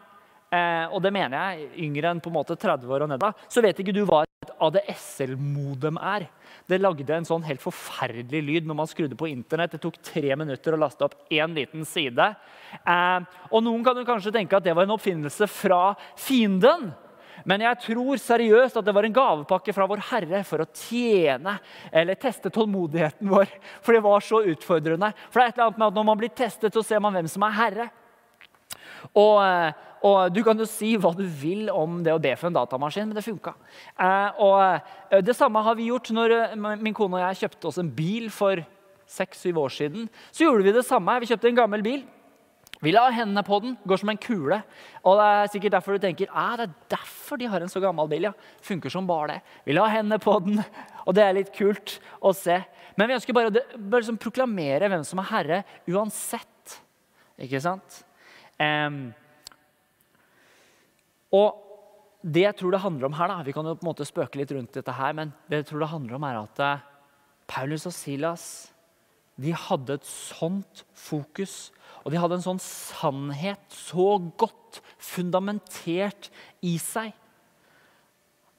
eh, 0.51 0.91
og 0.91 0.99
det 1.07 1.15
mener 1.15 1.39
jeg, 1.39 1.71
yngre 1.87 2.11
enn 2.11 2.25
på 2.25 2.33
en 2.33 2.37
måte 2.41 2.59
30 2.59 2.91
år 2.91 3.07
og 3.07 3.13
nedover, 3.15 3.47
så 3.47 3.63
vet 3.63 3.85
ikke 3.85 3.95
du 3.95 4.03
hva 4.03 4.25
et 4.27 4.53
ADSL-modem 4.67 6.03
er. 6.03 6.27
Det 6.67 6.83
lagde 6.83 7.15
en 7.15 7.31
sånn 7.31 7.47
helt 7.47 7.63
forferdelig 7.63 8.43
lyd 8.51 8.67
når 8.67 8.83
man 8.83 8.91
skrudde 8.91 9.15
på 9.19 9.31
Internett. 9.31 9.79
Det 9.79 9.85
tok 9.87 10.03
tre 10.03 10.35
minutter 10.35 10.75
å 10.75 10.83
laste 10.83 11.07
opp 11.07 11.31
én 11.31 11.55
liten 11.55 11.87
side. 11.87 12.33
Eh, 12.83 13.19
og 13.53 13.63
Noen 13.63 13.87
kan 13.87 14.03
jo 14.03 14.09
kanskje 14.11 14.35
tenke 14.35 14.59
at 14.59 14.67
det 14.67 14.75
var 14.75 14.91
en 14.91 14.99
oppfinnelse 14.99 15.47
fra 15.55 15.93
fienden. 16.19 16.91
Men 17.45 17.65
jeg 17.67 17.81
tror 17.85 18.21
seriøst 18.23 18.79
at 18.81 18.87
det 18.87 18.95
var 18.97 19.07
en 19.07 19.17
gavepakke 19.17 19.75
fra 19.77 19.87
vår 19.91 20.05
Herre 20.11 20.43
for 20.47 20.65
å 20.65 20.71
tjene 20.71 21.59
eller 21.93 22.19
teste 22.21 22.53
tålmodigheten 22.55 23.29
vår. 23.31 23.51
For 23.85 23.97
det 23.97 24.05
var 24.07 24.25
så 24.25 24.43
utfordrende. 24.53 25.13
For 25.29 25.41
det 25.41 25.45
er 25.45 25.53
et 25.53 25.59
eller 25.59 25.69
annet 25.69 25.83
med 25.83 25.89
at 25.91 26.01
Når 26.01 26.09
man 26.11 26.21
blir 26.21 26.35
testet, 26.35 26.75
så 26.75 26.85
ser 26.85 27.03
man 27.03 27.17
hvem 27.17 27.29
som 27.31 27.45
er 27.47 27.57
herre. 27.57 27.89
Og, 29.13 29.37
eh, 29.45 29.73
og, 30.03 30.33
Du 30.33 30.43
kan 30.45 30.59
jo 30.59 30.67
si 30.69 30.97
hva 30.97 31.15
du 31.17 31.25
vil 31.25 31.71
om 31.71 32.03
det 32.05 32.15
å 32.15 32.23
be 32.23 32.35
for 32.37 32.49
en 32.49 32.57
datamaskin, 32.57 33.07
men 33.09 33.17
det 33.17 33.27
funka. 33.27 33.55
Eh, 33.99 34.31
og 34.41 34.81
eh, 35.13 35.21
Det 35.21 35.37
samme 35.37 35.63
har 35.63 35.75
vi 35.75 35.91
gjort 35.91 36.11
når 36.11 36.57
min 36.81 36.95
kone 36.95 37.21
og 37.21 37.25
jeg 37.29 37.45
kjøpte 37.45 37.69
oss 37.71 37.79
en 37.79 37.91
bil 37.91 38.31
for 38.31 38.65
seks-syv 39.07 39.59
år 39.63 39.71
siden. 39.71 40.09
Så 40.33 40.45
gjorde 40.45 40.67
vi 40.67 40.75
det 40.75 40.87
samme. 40.87 41.21
Vi 41.21 41.31
kjøpte 41.31 41.49
en 41.49 41.61
gammel 41.63 41.83
bil. 41.83 42.05
Vi 42.85 42.93
la 42.93 43.07
hendene 43.15 43.43
på 43.47 43.59
den, 43.65 43.77
går 43.89 44.01
som 44.03 44.11
en 44.13 44.21
kule. 44.21 44.59
Og 45.03 45.19
det 45.19 45.27
er 45.27 45.53
sikkert 45.53 45.77
derfor 45.79 45.97
du 45.97 46.05
tenker 46.05 46.33
ah, 46.33 46.57
det 46.61 46.67
er 46.69 46.97
derfor 46.97 47.41
de 47.41 47.49
har 47.51 47.65
en 47.65 47.73
så 47.73 47.81
gammel 47.83 48.09
bil. 48.11 48.29
ja. 48.29 48.33
Funker 48.65 48.93
som 48.93 49.09
bare 49.09 49.35
det. 49.35 49.39
Vi 49.65 49.77
la 49.77 49.87
hendene 49.91 50.21
på 50.23 50.39
den, 50.45 50.61
og 51.07 51.17
det 51.17 51.25
er 51.25 51.37
litt 51.39 51.53
kult 51.57 51.99
å 52.21 52.35
se. 52.37 52.61
Men 52.97 53.09
vi 53.09 53.17
ønsker 53.17 53.37
bare 53.37 53.53
å 53.53 53.85
liksom 53.97 54.21
proklamere 54.21 54.91
hvem 54.93 55.05
som 55.05 55.21
er 55.23 55.31
herre, 55.31 55.63
uansett. 55.89 56.77
Ikke 57.41 57.61
sant? 57.61 58.03
Um, 58.61 59.11
og 61.37 61.63
det 62.27 62.47
jeg 62.47 62.57
tror 62.59 62.73
det 62.75 62.83
handler 62.83 63.09
om 63.09 63.17
her, 63.19 63.31
da, 63.31 63.43
Vi 63.45 63.53
kan 63.53 63.67
jo 63.67 63.77
på 63.77 63.85
en 63.85 63.91
måte 63.91 64.07
spøke 64.09 64.41
litt 64.41 64.53
rundt 64.53 64.75
dette 64.75 64.93
her, 64.93 65.13
men 65.15 65.33
det 65.49 65.63
jeg 65.63 65.69
tror 65.71 65.85
det 65.85 65.93
handler 65.93 66.17
om 66.17 66.25
er 66.27 66.39
at 66.41 66.63
eh, 66.65 66.87
Paulus 67.47 67.87
og 67.87 67.95
Silas 67.95 68.47
de 69.37 69.53
hadde 69.53 69.99
et 69.99 70.07
sånt 70.09 70.83
fokus, 70.97 71.71
og 72.07 72.13
de 72.13 72.21
hadde 72.23 72.39
en 72.39 72.45
sånn 72.45 72.63
sannhet 72.63 73.63
så 73.75 74.15
godt 74.39 74.79
fundamentert 75.03 76.29
i 76.63 76.77
seg 76.79 77.11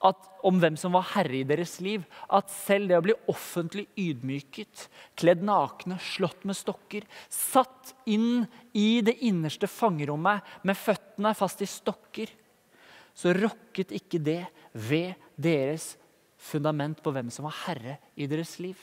at, 0.03 0.25
om 0.45 0.60
hvem 0.62 0.75
som 0.77 0.93
var 0.93 1.07
herre 1.15 1.39
i 1.39 1.45
deres 1.47 1.79
liv, 1.81 2.03
at 2.29 2.51
selv 2.53 2.91
det 2.91 2.97
å 2.99 3.05
bli 3.05 3.15
offentlig 3.31 3.88
ydmyket, 3.97 4.83
kledd 5.17 5.41
nakne, 5.47 5.95
slått 6.03 6.43
med 6.45 6.60
stokker, 6.60 7.07
satt 7.33 7.95
inn 8.05 8.43
i 8.77 8.99
det 9.01 9.15
innerste 9.25 9.65
fangerommet 9.71 10.45
med 10.67 10.77
føttene 10.77 11.33
fast 11.39 11.63
i 11.65 11.69
stokker 11.71 12.36
så 13.17 13.33
rokket 13.33 13.95
ikke 13.97 14.19
det 14.21 14.43
ved 14.77 15.15
deres 15.33 15.95
fundament 16.38 16.99
på 17.01 17.13
hvem 17.13 17.31
som 17.33 17.47
var 17.47 17.57
herre 17.65 17.97
i 18.13 18.27
deres 18.29 18.57
liv. 18.62 18.77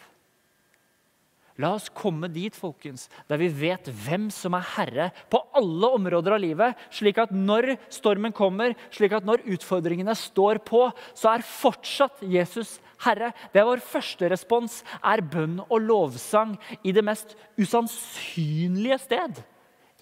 La 1.63 1.71
oss 1.77 1.87
komme 1.95 2.27
dit 2.35 2.55
folkens, 2.59 3.07
der 3.31 3.39
vi 3.39 3.47
vet 3.47 3.87
hvem 3.87 4.27
som 4.35 4.57
er 4.59 4.65
herre 4.75 5.05
på 5.31 5.39
alle 5.55 5.91
områder 5.95 6.35
av 6.35 6.43
livet, 6.43 6.81
slik 6.91 7.21
at 7.23 7.31
når 7.31 7.77
stormen 7.95 8.35
kommer, 8.35 8.75
slik 8.91 9.15
at 9.15 9.27
når 9.27 9.45
utfordringene 9.55 10.17
står 10.19 10.59
på, 10.67 10.89
så 11.15 11.31
er 11.37 11.47
fortsatt 11.47 12.25
Jesus 12.27 12.81
herre. 13.07 13.31
Det 13.55 13.63
er 13.63 13.69
vår 13.69 13.85
første 13.87 14.33
respons, 14.35 14.81
er 14.99 15.23
bønn 15.23 15.61
og 15.69 15.79
lovsang 15.85 16.57
i 16.83 16.95
det 16.95 17.07
mest 17.07 17.37
usannsynlige 17.61 18.99
sted. 19.07 19.39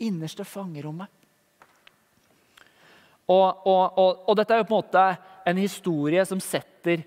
Innerste 0.00 0.48
fangerommet. 0.48 1.12
Og, 3.28 3.66
og, 3.68 3.98
og, 3.98 4.24
og, 4.26 4.36
dette 4.36 4.56
er 4.56 4.62
jo 4.62 4.68
på 4.68 4.74
en 4.74 4.80
måte 4.80 5.04
en 5.48 5.60
historie 5.60 6.24
som 6.26 6.40
setter 6.42 7.04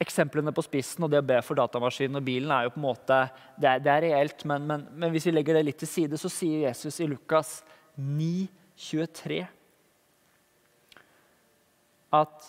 eksemplene 0.00 0.52
på 0.56 0.64
spissen. 0.64 1.04
Og 1.04 1.12
det 1.12 1.20
å 1.20 1.26
be 1.26 1.38
for 1.44 1.58
datamaskinen 1.58 2.20
og 2.20 2.26
bilen 2.26 2.52
er 2.54 2.66
jo 2.66 2.74
på 2.74 2.80
en 2.80 2.86
måte, 2.88 3.20
det 3.60 3.70
er, 3.70 3.84
det 3.84 3.92
er 3.92 4.04
reelt. 4.06 4.44
Men, 4.48 4.66
men, 4.68 4.86
men, 4.94 5.12
hvis 5.14 5.28
vi 5.28 5.34
legger 5.34 5.58
det 5.58 5.66
litt 5.68 5.80
til 5.82 5.90
side, 5.90 6.20
så 6.20 6.32
sier 6.32 6.66
Jesus 6.68 7.00
i 7.02 7.08
Lukas 7.10 7.60
9, 8.00 8.48
23 8.80 9.42
at 12.16 12.46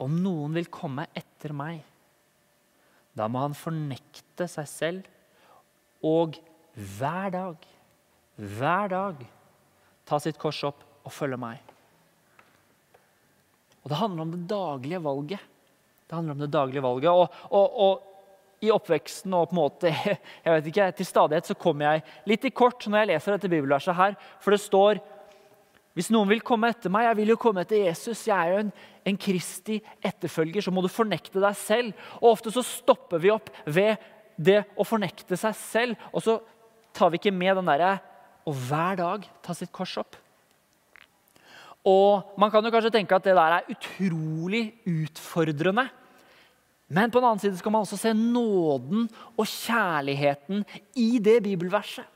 om 0.00 0.14
noen 0.22 0.54
vil 0.56 0.68
komme 0.72 1.08
etter 1.18 1.52
meg, 1.52 1.82
da 3.18 3.26
må 3.28 3.42
han 3.42 3.56
fornekte 3.58 4.46
seg 4.48 4.68
selv 4.70 6.06
og 6.06 6.38
hver 6.78 7.32
dag, 7.34 7.66
hver 8.38 8.92
dag 8.92 9.24
ta 10.06 10.20
sitt 10.22 10.38
kors 10.40 10.62
opp 10.68 10.84
og 11.02 11.12
følge 11.12 11.40
meg. 11.42 11.58
Og 13.82 13.90
Det 13.90 13.98
handler 13.98 14.22
om 14.22 14.32
det 14.34 14.46
daglige 14.50 15.02
valget. 15.02 15.42
Det 16.08 16.16
handler 16.16 16.36
om 16.36 16.42
det 16.42 16.52
daglige 16.52 16.82
valget. 16.82 17.10
Og, 17.12 17.42
og, 17.50 17.82
og, 17.86 18.04
i 18.58 18.72
oppveksten 18.74 19.34
og 19.38 19.50
på 19.50 19.54
en 19.54 19.60
måte, 19.60 19.90
jeg 20.44 20.50
vet 20.50 20.66
ikke, 20.66 20.88
til 20.98 21.06
stadighet 21.06 21.46
så 21.46 21.54
kommer 21.54 21.92
jeg 21.92 22.02
litt 22.32 22.48
i 22.48 22.50
kort 22.50 22.88
når 22.88 23.04
jeg 23.04 23.10
leser 23.12 23.36
dette 23.36 23.50
bibelverset 23.52 23.94
her. 23.94 24.16
For 24.42 24.54
det 24.54 24.64
står 24.64 24.98
hvis 25.98 26.12
noen 26.14 26.30
vil 26.30 26.44
komme 26.46 26.68
etter 26.70 26.92
meg, 26.94 27.08
jeg 27.08 27.18
vil 27.18 27.32
jo 27.32 27.40
komme 27.42 27.64
etter 27.64 27.80
Jesus. 27.80 28.20
Jeg 28.28 28.36
er 28.38 28.52
jo 28.52 28.58
en, 28.62 28.68
en 29.10 29.16
Kristi 29.18 29.80
etterfølger, 30.06 30.62
så 30.62 30.70
må 30.70 30.84
du 30.84 30.90
fornekte 30.90 31.42
deg 31.42 31.56
selv. 31.58 32.04
Og 32.20 32.36
Ofte 32.36 32.52
så 32.54 32.62
stopper 32.62 33.18
vi 33.22 33.32
opp 33.34 33.50
ved 33.66 33.98
det 34.38 34.60
å 34.78 34.86
fornekte 34.86 35.34
seg 35.38 35.56
selv, 35.58 36.06
og 36.14 36.22
så 36.22 36.36
tar 36.94 37.10
vi 37.10 37.18
ikke 37.18 37.34
med 37.34 37.58
den 37.58 37.66
derre 37.66 37.96
å 38.46 38.54
hver 38.54 39.00
dag 39.00 39.26
ta 39.42 39.56
sitt 39.58 39.74
kors 39.74 39.96
opp. 39.98 40.14
Og 41.88 42.38
Man 42.38 42.54
kan 42.54 42.62
jo 42.62 42.72
kanskje 42.74 42.94
tenke 42.94 43.18
at 43.18 43.26
det 43.26 43.34
der 43.34 43.58
er 43.58 43.74
utrolig 43.74 44.62
utfordrende. 44.86 45.88
Men 46.88 47.10
på 47.12 47.20
den 47.20 47.28
annen 47.28 47.42
side 47.42 47.58
skal 47.60 47.74
man 47.74 47.84
også 47.84 47.98
se 48.00 48.14
nåden 48.16 49.08
og 49.36 49.44
kjærligheten 49.44 50.64
i 50.96 51.18
det 51.20 51.42
bibelverset. 51.44 52.06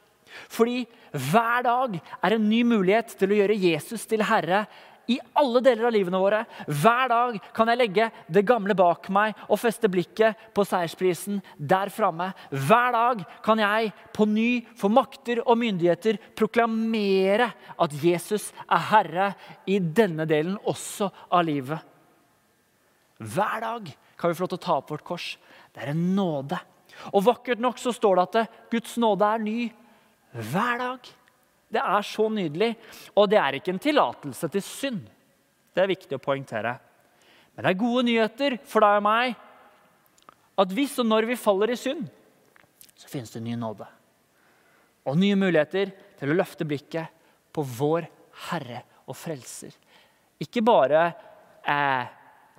Fordi 0.49 0.87
hver 1.13 1.67
dag 1.67 1.99
er 2.01 2.35
en 2.35 2.49
ny 2.49 2.63
mulighet 2.65 3.13
til 3.21 3.35
å 3.35 3.37
gjøre 3.43 3.59
Jesus 3.61 4.07
til 4.09 4.25
herre 4.25 4.65
i 5.11 5.19
alle 5.37 5.61
deler 5.65 5.89
av 5.89 5.93
livene 5.93 6.21
våre. 6.23 6.43
Hver 6.67 7.11
dag 7.11 7.39
kan 7.53 7.69
jeg 7.69 7.81
legge 7.81 8.09
det 8.33 8.45
gamle 8.49 8.73
bak 8.79 9.11
meg 9.13 9.37
og 9.49 9.61
feste 9.61 9.91
blikket 9.93 10.41
på 10.57 10.65
seiersprisen 10.65 11.43
der 11.59 11.93
framme. 11.93 12.31
Hver 12.49 12.95
dag 12.97 13.25
kan 13.45 13.61
jeg 13.61 13.93
på 14.15 14.27
ny 14.31 14.51
for 14.79 14.95
makter 14.95 15.43
og 15.45 15.59
myndigheter 15.61 16.21
proklamere 16.39 17.51
at 17.77 17.97
Jesus 18.01 18.51
er 18.65 18.87
herre 18.93 19.33
i 19.67 19.81
denne 19.83 20.25
delen 20.31 20.57
også 20.65 21.11
av 21.29 21.45
livet. 21.51 21.91
Hver 23.23 23.61
dag 23.63 23.93
kan 24.17 24.31
vi 24.31 24.37
få 24.37 24.45
lov 24.45 24.53
til 24.53 24.61
å 24.61 24.67
ta 24.67 24.77
opp 24.81 24.93
vårt 24.93 25.07
kors. 25.07 25.27
Det 25.73 25.83
er 25.83 25.93
en 25.93 26.05
nåde. 26.17 26.59
Og 27.13 27.25
vakkert 27.27 27.63
nok 27.63 27.81
så 27.81 27.95
står 27.95 28.19
det 28.19 28.27
at 28.29 28.59
Guds 28.73 28.95
nåde 29.01 29.27
er 29.27 29.43
ny 29.43 29.59
hver 30.53 30.81
dag. 30.81 31.11
Det 31.73 31.81
er 31.81 32.07
så 32.07 32.29
nydelig. 32.33 32.73
Og 33.17 33.31
det 33.33 33.41
er 33.41 33.59
ikke 33.59 33.73
en 33.75 33.83
tillatelse 33.83 34.51
til 34.53 34.65
synd. 34.65 35.03
Det 35.73 35.83
er 35.83 35.93
viktig 35.93 36.19
å 36.19 36.23
poengtere. 36.23 36.77
Men 37.55 37.65
det 37.65 37.73
er 37.73 37.81
gode 37.81 38.05
nyheter 38.09 38.59
for 38.69 38.85
deg 38.85 39.01
og 39.01 39.07
meg 39.07 39.35
at 40.63 40.73
hvis 40.77 40.99
og 41.01 41.09
når 41.09 41.27
vi 41.31 41.41
faller 41.41 41.73
i 41.73 41.79
synd, 41.81 42.05
så 42.97 43.09
finnes 43.09 43.33
det 43.33 43.41
ny 43.45 43.57
nåde. 43.59 43.87
Og 45.09 45.17
nye 45.19 45.37
muligheter 45.39 45.91
til 46.21 46.33
å 46.33 46.37
løfte 46.37 46.67
blikket 46.69 47.09
på 47.53 47.65
vår 47.67 48.07
Herre 48.49 48.83
og 49.09 49.17
Frelser. 49.19 49.73
Ikke 50.43 50.63
bare 50.65 51.07
eh, 51.65 52.05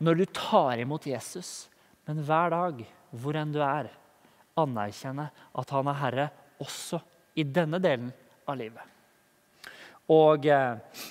når 0.04 0.20
du 0.20 0.26
tar 0.36 0.82
imot 0.84 1.06
Jesus, 1.08 1.68
men 2.08 2.22
hver 2.26 2.52
dag, 2.54 2.84
hvor 3.16 3.38
enn 3.39 3.54
du 3.54 3.62
er, 3.63 3.92
anerkjenne 4.60 5.30
at 5.32 5.74
han 5.74 5.89
er 5.89 6.00
Herre 6.02 6.26
også 6.62 7.00
i 7.39 7.46
denne 7.48 7.80
delen 7.82 8.12
av 8.46 8.58
livet. 8.60 8.84
Og 10.12 10.46
eh, 10.52 11.04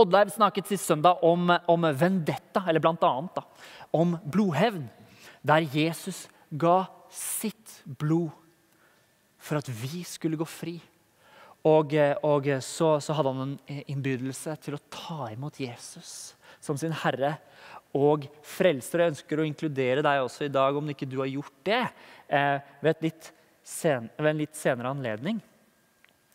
Oddleiv 0.00 0.30
snakket 0.32 0.70
sist 0.70 0.88
søndag 0.88 1.22
om, 1.26 1.50
om 1.68 1.86
vendetta, 1.98 2.62
eller 2.68 2.82
blant 2.82 3.02
annet 3.04 3.36
da, 3.36 3.44
om 3.96 4.14
blodhevn. 4.24 4.86
Der 5.42 5.66
Jesus 5.66 6.24
ga 6.50 6.84
sitt 7.12 7.80
blod 7.84 8.30
for 9.40 9.58
at 9.60 9.68
vi 9.68 10.04
skulle 10.06 10.38
gå 10.40 10.46
fri. 10.48 10.78
Og, 11.66 11.92
eh, 11.92 12.16
og 12.24 12.48
så, 12.64 12.94
så, 13.02 13.14
hadde 13.16 13.34
han 13.34 13.56
en 13.68 13.82
innbydelse 13.92 14.56
til 14.64 14.78
å 14.78 14.84
ta 14.88 15.28
imot 15.34 15.60
Jesus 15.60 16.32
som 16.60 16.78
sin 16.80 16.94
herre 17.02 17.34
og 17.96 18.26
frelser. 18.46 19.02
Jeg 19.02 19.14
ønsker 19.14 19.40
å 19.40 19.46
inkludere 19.48 20.04
deg 20.06 20.22
også 20.22 20.46
i 20.46 20.52
dag, 20.52 20.76
om 20.76 20.90
ikke 20.92 21.08
du 21.10 21.18
har 21.22 21.30
gjort 21.30 21.56
det, 21.66 21.82
eh, 22.28 22.58
ved, 22.84 23.30
sen, 23.62 24.10
ved, 24.16 24.30
en 24.30 24.42
litt 24.42 24.56
senere 24.58 24.92
anledning. 24.94 25.40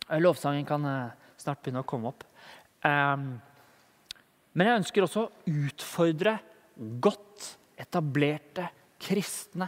Eh, 0.09 0.19
lovsangen 0.19 0.67
kan 0.67 0.85
eh, 0.85 1.13
snart 1.39 1.61
begynne 1.63 1.83
å 1.85 1.87
komme 1.87 2.11
opp. 2.11 2.25
Um, 2.85 3.39
men 4.53 4.67
jeg 4.67 4.81
ønsker 4.81 5.05
også 5.05 5.23
å 5.25 5.53
utfordre 5.65 6.35
godt 7.01 7.55
etablerte 7.81 8.67
kristne 9.01 9.67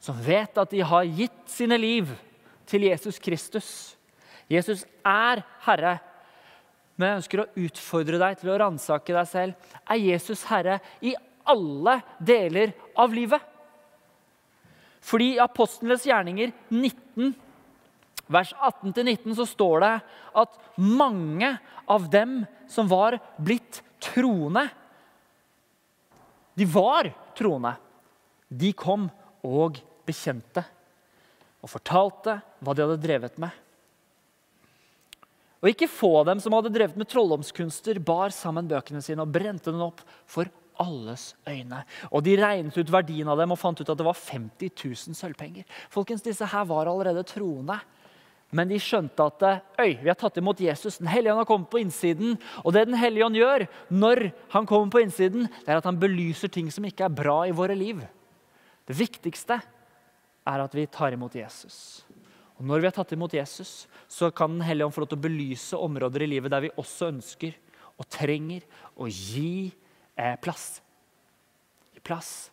som 0.00 0.16
vet 0.24 0.56
at 0.58 0.72
de 0.72 0.80
har 0.80 1.04
gitt 1.04 1.42
sine 1.50 1.76
liv 1.78 2.08
til 2.70 2.86
Jesus 2.88 3.18
Kristus. 3.20 3.68
Jesus 4.50 4.86
er 5.06 5.42
Herre. 5.66 5.98
Men 7.00 7.14
jeg 7.14 7.20
ønsker 7.22 7.40
å 7.40 7.50
utfordre 7.64 8.18
deg 8.20 8.40
til 8.42 8.50
å 8.52 8.58
ransake 8.60 9.14
deg 9.16 9.28
selv. 9.30 9.68
Er 9.88 10.02
Jesus 10.04 10.44
Herre 10.50 10.82
i 11.00 11.14
alle 11.48 11.94
deler 12.20 12.74
av 13.00 13.14
livet? 13.16 13.40
Fordi 15.00 15.30
i 15.38 15.40
Apostlenes 15.40 16.04
gjerninger 16.04 16.52
19 16.68 17.32
vers 18.30 18.52
18-19 18.52 19.32
så 19.38 19.46
står 19.48 19.80
det 19.82 19.94
at 20.42 20.58
mange 20.76 21.54
av 21.90 22.04
dem 22.12 22.42
som 22.70 22.90
var 22.90 23.16
blitt 23.40 23.80
troende 24.00 24.68
De 26.54 26.66
var 26.68 27.08
troende. 27.38 27.72
De 28.52 28.74
kom 28.76 29.06
og 29.46 29.78
bekjente 30.04 30.60
og 31.64 31.70
fortalte 31.72 32.34
hva 32.60 32.74
de 32.74 32.84
hadde 32.84 33.00
drevet 33.00 33.38
med. 33.40 33.54
Og 35.60 35.68
ikke 35.68 35.90
få 35.92 36.22
dem 36.24 36.40
som 36.40 36.54
hadde 36.56 36.72
drevet 36.72 36.96
med 36.96 37.08
trolldomskunster, 37.10 38.00
bar 38.00 38.32
sammen 38.32 38.68
bøkene 38.68 39.02
sine 39.04 39.26
og 39.26 39.32
brente 39.34 39.72
den 39.72 39.84
opp 39.84 40.00
for 40.28 40.48
alles 40.80 41.34
øyne. 41.48 41.82
Og 42.08 42.24
De 42.24 42.36
regnet 42.40 42.76
ut 42.76 42.92
verdien 42.92 43.28
av 43.28 43.38
dem 43.40 43.52
og 43.52 43.60
fant 43.60 43.80
ut 43.80 43.88
at 43.88 43.98
det 43.98 44.06
var 44.06 44.16
50 44.16 44.72
000 44.72 45.18
sølvpenger. 45.18 45.66
Folkens, 45.92 46.24
Disse 46.24 46.48
her 46.48 46.64
var 46.68 46.88
allerede 46.88 47.26
troende. 47.28 47.76
Men 48.50 48.70
de 48.70 48.80
skjønte 48.82 49.22
at 49.28 49.44
øy, 49.78 50.00
vi 50.00 50.08
har 50.08 50.18
tatt 50.18 50.40
imot 50.40 50.58
Jesus. 50.58 50.98
Den 50.98 51.10
hellige 51.10 51.34
ånd 51.34 51.44
har 51.44 51.46
kommet 51.46 51.70
på 51.70 51.78
innsiden. 51.84 52.34
Og 52.64 52.72
det 52.74 52.88
Den 52.88 52.98
hellige 52.98 53.26
ånd 53.26 53.38
gjør 53.38 53.66
når 53.90 54.32
han 54.50 54.66
kommer 54.66 54.90
på 54.90 55.04
innsiden, 55.04 55.46
det 55.46 55.68
er 55.68 55.78
at 55.78 55.86
han 55.86 56.00
belyser 56.00 56.50
ting 56.50 56.70
som 56.72 56.84
ikke 56.84 57.06
er 57.06 57.14
bra 57.14 57.44
i 57.46 57.54
våre 57.54 57.76
liv. 57.78 58.02
Det 58.88 58.96
viktigste 58.98 59.60
er 60.50 60.64
at 60.64 60.74
vi 60.74 60.88
tar 60.90 61.14
imot 61.14 61.36
Jesus. 61.38 62.02
Og 62.60 62.66
Når 62.68 62.80
vi 62.80 62.88
har 62.90 62.94
tatt 62.94 63.12
imot 63.16 63.34
Jesus, 63.34 63.88
så 64.08 64.30
kan 64.30 64.52
Den 64.52 64.66
hellige 64.66 64.86
ånd 64.86 64.94
få 64.94 65.02
lov 65.02 65.10
til 65.12 65.20
å 65.20 65.26
belyse 65.26 65.80
områder 65.80 66.26
i 66.26 66.30
livet 66.34 66.52
der 66.52 66.66
vi 66.66 66.76
også 66.76 67.08
ønsker 67.08 67.56
og 68.00 68.08
trenger 68.08 68.64
å 68.96 69.08
gi 69.08 69.72
eh, 70.16 70.36
plass. 70.40 70.80
Gi 71.92 72.00
plass 72.04 72.50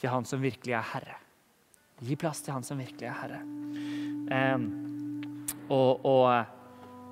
til 0.00 0.12
Han 0.12 0.24
som 0.28 0.40
virkelig 0.40 0.74
er 0.76 0.88
Herre. 0.94 1.18
Gi 2.00 2.16
plass 2.16 2.40
til 2.44 2.56
Han 2.56 2.64
som 2.64 2.80
virkelig 2.80 3.08
er 3.08 3.18
Herre. 3.20 3.40
Eh, 4.32 4.64
og, 5.70 6.04
og, 6.04 6.56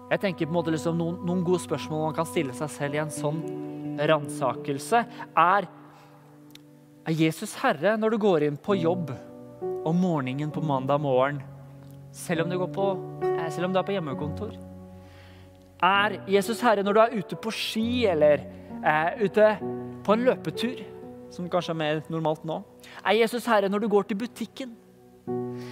jeg 0.08 0.22
tenker 0.22 0.48
på 0.48 0.54
en 0.54 0.56
måte 0.56 0.72
liksom 0.72 0.96
noen, 0.96 1.20
noen, 1.28 1.44
gode 1.44 1.60
spørsmål 1.60 2.06
man 2.06 2.16
kan 2.16 2.28
stille 2.28 2.54
seg 2.56 2.70
selv 2.72 2.96
i 2.96 3.02
en 3.02 3.12
sånn 3.12 3.42
ransakelse, 4.08 5.02
er 5.36 5.68
er 7.08 7.16
Jesus 7.16 7.54
herre 7.62 7.94
når 7.96 8.12
du 8.12 8.18
går 8.20 8.44
inn 8.44 8.56
på 8.60 8.74
jobb 8.76 9.14
om 9.88 9.96
morgenen 9.96 10.50
på 10.52 10.60
mandag 10.60 11.00
morgen? 11.00 11.38
Selv 12.18 12.44
om 12.44 12.50
du, 12.50 12.58
på, 12.74 12.88
eh, 13.22 13.46
selv 13.54 13.68
om 13.68 13.72
du 13.72 13.78
er 13.78 13.86
på 13.86 13.94
hjemmekontor? 13.94 14.56
Er 15.84 16.18
Jesus 16.26 16.60
herre 16.64 16.82
når 16.82 16.96
du 16.96 17.00
er 17.04 17.18
ute 17.20 17.38
på 17.38 17.52
ski 17.54 18.06
eller 18.10 18.42
eh, 18.82 19.22
ute 19.22 19.52
på 20.04 20.16
en 20.16 20.24
løpetur? 20.26 20.82
Som 21.30 21.46
kanskje 21.52 21.76
er 21.76 21.78
mer 21.78 22.02
normalt 22.10 22.44
nå. 22.48 22.62
Er 23.04 23.20
Jesus 23.20 23.46
herre 23.46 23.70
når 23.70 23.84
du 23.84 23.88
går 23.92 24.08
til 24.08 24.18
butikken? 24.18 24.74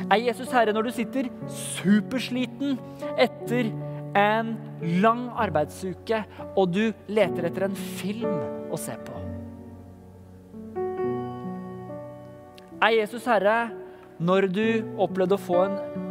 Er 0.07 0.21
Jesus 0.21 0.53
herre 0.53 0.75
når 0.77 0.87
du 0.87 0.95
sitter 0.95 1.31
supersliten 1.51 2.77
etter 3.19 3.73
en 4.17 4.55
lang 5.03 5.27
arbeidsuke 5.35 6.23
og 6.55 6.77
du 6.77 6.85
leter 7.09 7.49
etter 7.49 7.67
en 7.67 7.79
film 7.99 8.71
å 8.71 8.79
se 8.79 8.95
på? 9.03 9.19
Er 12.87 13.01
Jesus 13.01 13.27
herre 13.27 13.59
når 14.23 14.53
du 14.53 14.67
opplevde 15.03 15.35
å 15.35 15.43
få 15.43 15.65
en 15.65 16.05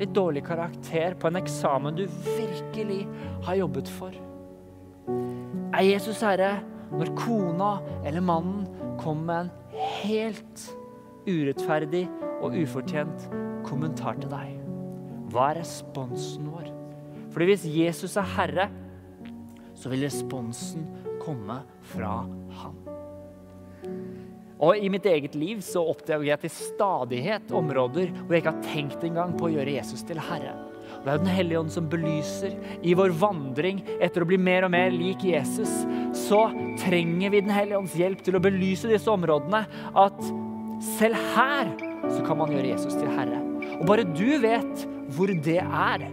litt 0.00 0.14
dårlig 0.16 0.44
karakter 0.46 1.16
på 1.18 1.30
en 1.30 1.40
eksamen 1.40 1.96
du 1.98 2.04
virkelig 2.24 3.04
har 3.46 3.60
jobbet 3.62 3.90
for? 3.96 4.16
Er 5.74 5.86
Jesus 5.86 6.22
herre 6.24 6.56
når 6.94 7.14
kona 7.18 7.70
eller 8.04 8.24
mannen 8.24 8.66
kommer 9.00 9.24
med 9.24 9.40
en 9.44 9.88
helt 10.04 10.66
urettferdig 11.26 12.04
og 12.44 12.56
ufortjent 12.60 13.28
kommentar 13.66 14.20
til 14.20 14.30
deg? 14.32 14.54
Hva 15.32 15.50
er 15.50 15.62
responsen 15.62 16.50
vår? 16.52 16.70
Fordi 17.34 17.50
hvis 17.50 17.66
Jesus 17.66 18.14
er 18.20 18.34
herre, 18.36 18.68
så 19.74 19.90
vil 19.90 20.06
responsen 20.06 20.86
komme 21.24 21.58
fra 21.90 22.20
han. 22.60 22.83
Og 24.62 24.78
I 24.78 24.90
mitt 24.92 25.06
eget 25.10 25.34
liv 25.34 25.62
så 25.64 25.82
oppdager 25.90 26.28
jeg 26.28 26.44
til 26.44 26.52
stadighet 26.54 27.50
områder 27.54 28.12
hvor 28.20 28.36
jeg 28.36 28.44
ikke 28.44 28.54
har 28.54 28.68
tenkt 28.68 29.06
engang 29.06 29.34
på 29.38 29.48
å 29.48 29.52
gjøre 29.56 29.76
Jesus 29.80 30.04
til 30.06 30.20
herre. 30.22 30.54
Det 31.04 31.10
er 31.10 31.18
jo 31.18 31.24
Den 31.24 31.34
hellige 31.36 31.60
ånd 31.60 31.72
som 31.74 31.88
belyser. 31.90 32.54
I 32.82 32.94
vår 32.96 33.12
vandring 33.18 33.82
etter 33.98 34.24
å 34.24 34.28
bli 34.28 34.38
mer 34.40 34.64
og 34.64 34.72
mer 34.72 34.92
lik 34.94 35.24
Jesus, 35.26 35.72
så 36.16 36.46
trenger 36.80 37.34
vi 37.34 37.42
Den 37.44 37.52
hellige 37.52 37.80
ånds 37.82 37.96
hjelp 37.98 38.22
til 38.24 38.38
å 38.38 38.42
belyse 38.44 38.88
disse 38.88 39.10
områdene. 39.10 39.64
At 39.92 40.20
selv 40.96 41.18
her 41.34 41.72
så 42.08 42.24
kan 42.24 42.38
man 42.40 42.52
gjøre 42.54 42.70
Jesus 42.70 42.96
til 42.96 43.10
herre. 43.10 43.40
Og 43.80 43.86
bare 43.90 44.06
du 44.14 44.38
vet 44.40 44.86
hvor 45.16 45.32
det 45.44 45.60
er. 45.60 46.06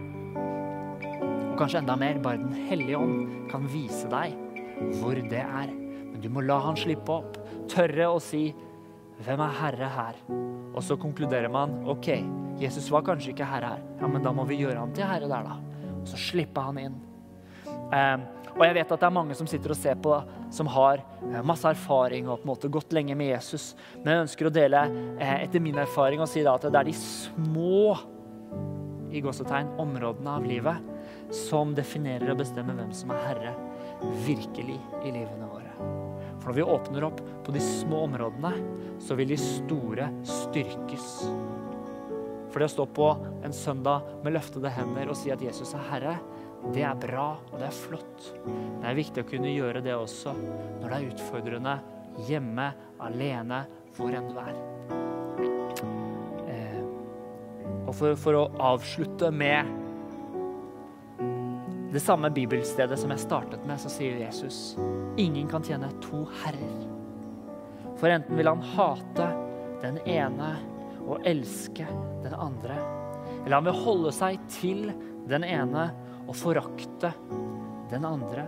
Og 1.52 1.56
kanskje 1.60 1.82
enda 1.82 1.96
mer, 1.96 2.20
bare 2.20 2.42
Den 2.42 2.66
hellige 2.68 2.98
ånd 2.98 3.48
kan 3.52 3.68
vise 3.70 4.10
deg 4.12 4.34
hvor 4.98 5.16
det 5.16 5.44
er. 5.44 5.70
Men 6.12 6.20
du 6.20 6.28
må 6.32 6.42
la 6.44 6.58
han 6.66 6.76
slippe 6.76 7.14
opp 7.14 7.38
tørre 7.72 8.10
å 8.12 8.20
si 8.22 8.52
'Hvem 9.22 9.40
er 9.40 9.58
herre 9.60 9.88
her?' 9.88 10.20
Og 10.74 10.82
så 10.82 10.96
konkluderer 10.96 11.50
man 11.52 11.82
ok, 11.86 12.08
Jesus 12.58 12.90
var 12.90 13.04
kanskje 13.06 13.32
ikke 13.32 13.48
herre 13.48 13.74
her. 13.74 13.82
Ja, 14.00 14.08
men 14.08 14.22
da 14.24 14.32
må 14.32 14.44
vi 14.48 14.60
gjøre 14.60 14.80
han 14.80 14.92
til 14.96 15.04
herre 15.04 15.28
der, 15.28 15.44
da. 15.44 15.58
Og 16.00 16.06
så 16.08 16.16
slippe 16.16 16.60
han 16.64 16.78
inn. 16.78 16.94
Um, 17.92 18.24
og 18.56 18.64
jeg 18.66 18.74
vet 18.74 18.92
at 18.92 19.00
det 19.00 19.06
er 19.06 19.14
mange 19.14 19.34
som 19.36 19.48
sitter 19.48 19.74
og 19.74 19.76
ser 19.76 19.98
på, 20.00 20.16
som 20.52 20.68
har 20.72 21.02
uh, 21.22 21.42
masse 21.44 21.68
erfaring 21.68 22.28
og 22.28 22.40
på 22.40 22.46
en 22.46 22.52
måte 22.54 22.72
gått 22.72 22.92
lenge 22.96 23.16
med 23.18 23.34
Jesus. 23.34 23.74
Men 24.02 24.14
jeg 24.14 24.24
ønsker 24.26 24.48
å 24.48 24.54
dele 24.54 24.86
uh, 25.20 25.36
etter 25.36 25.60
min 25.60 25.80
erfaring 25.82 26.24
og 26.24 26.30
si 26.30 26.44
da, 26.44 26.56
at 26.56 26.64
det 26.68 26.80
er 26.80 26.88
de 26.88 26.96
små 26.96 27.98
i 29.12 29.20
gåsetegn, 29.20 29.74
områdene 29.80 30.38
av 30.38 30.46
livet 30.48 31.32
som 31.36 31.74
definerer 31.76 32.32
og 32.32 32.40
bestemmer 32.40 32.76
hvem 32.78 32.92
som 32.96 33.12
er 33.12 33.26
herre 33.28 33.52
virkelig 34.24 34.80
i 35.04 35.12
livene 35.12 35.48
våre. 35.48 35.61
For 36.42 36.50
når 36.50 36.56
vi 36.58 36.62
åpner 36.74 37.04
opp 37.06 37.20
på 37.46 37.54
de 37.54 37.60
små 37.62 38.02
områdene, 38.08 38.50
så 38.98 39.14
vil 39.14 39.30
de 39.30 39.38
store 39.38 40.08
styrkes. 40.26 41.08
For 42.50 42.58
det 42.58 42.66
å 42.66 42.72
stå 42.72 42.86
på 42.98 43.06
en 43.46 43.54
søndag 43.54 44.08
med 44.24 44.34
løftede 44.34 44.72
hender 44.74 45.12
og 45.12 45.16
si 45.16 45.30
at 45.32 45.42
Jesus 45.42 45.70
er 45.78 45.86
Herre, 45.86 46.16
det 46.74 46.82
er 46.86 46.98
bra 46.98 47.28
og 47.38 47.54
det 47.60 47.68
er 47.68 47.76
flott. 47.76 48.26
Det 48.42 48.90
er 48.90 48.98
viktig 48.98 49.22
å 49.22 49.28
kunne 49.30 49.54
gjøre 49.54 49.82
det 49.86 49.94
også 49.94 50.34
når 50.34 50.84
det 50.88 50.96
er 50.98 51.06
utfordrende 51.12 51.76
hjemme, 52.26 52.66
alene, 53.02 53.62
hvor 53.96 54.14
enn 54.14 54.28
du 54.28 54.36
er. 54.42 54.58
Eh, 56.50 56.82
og 57.86 57.94
for, 57.94 58.18
for 58.18 58.40
å 58.42 58.44
avslutte 58.72 59.30
med 59.34 59.81
det 61.92 62.00
samme 62.00 62.30
bibelstedet 62.32 62.96
som 62.98 63.12
jeg 63.12 63.20
startet 63.20 63.64
med, 63.68 63.80
så 63.80 63.90
sier 63.92 64.16
Jesus 64.22 64.78
ingen 65.20 65.48
kan 65.50 65.64
tjene 65.64 65.90
to 66.00 66.24
herrer. 66.40 66.86
For 68.00 68.08
enten 68.08 68.38
vil 68.38 68.48
han 68.48 68.64
hate 68.72 69.28
den 69.82 69.98
ene 70.08 70.54
og 71.02 71.26
elske 71.28 71.84
den 72.22 72.34
andre, 72.34 72.78
eller 73.42 73.58
han 73.58 73.68
vil 73.68 73.82
holde 73.84 74.14
seg 74.14 74.40
til 74.54 74.88
den 75.28 75.44
ene 75.44 75.90
og 76.24 76.34
forakte 76.38 77.12
den 77.92 78.06
andre. 78.08 78.46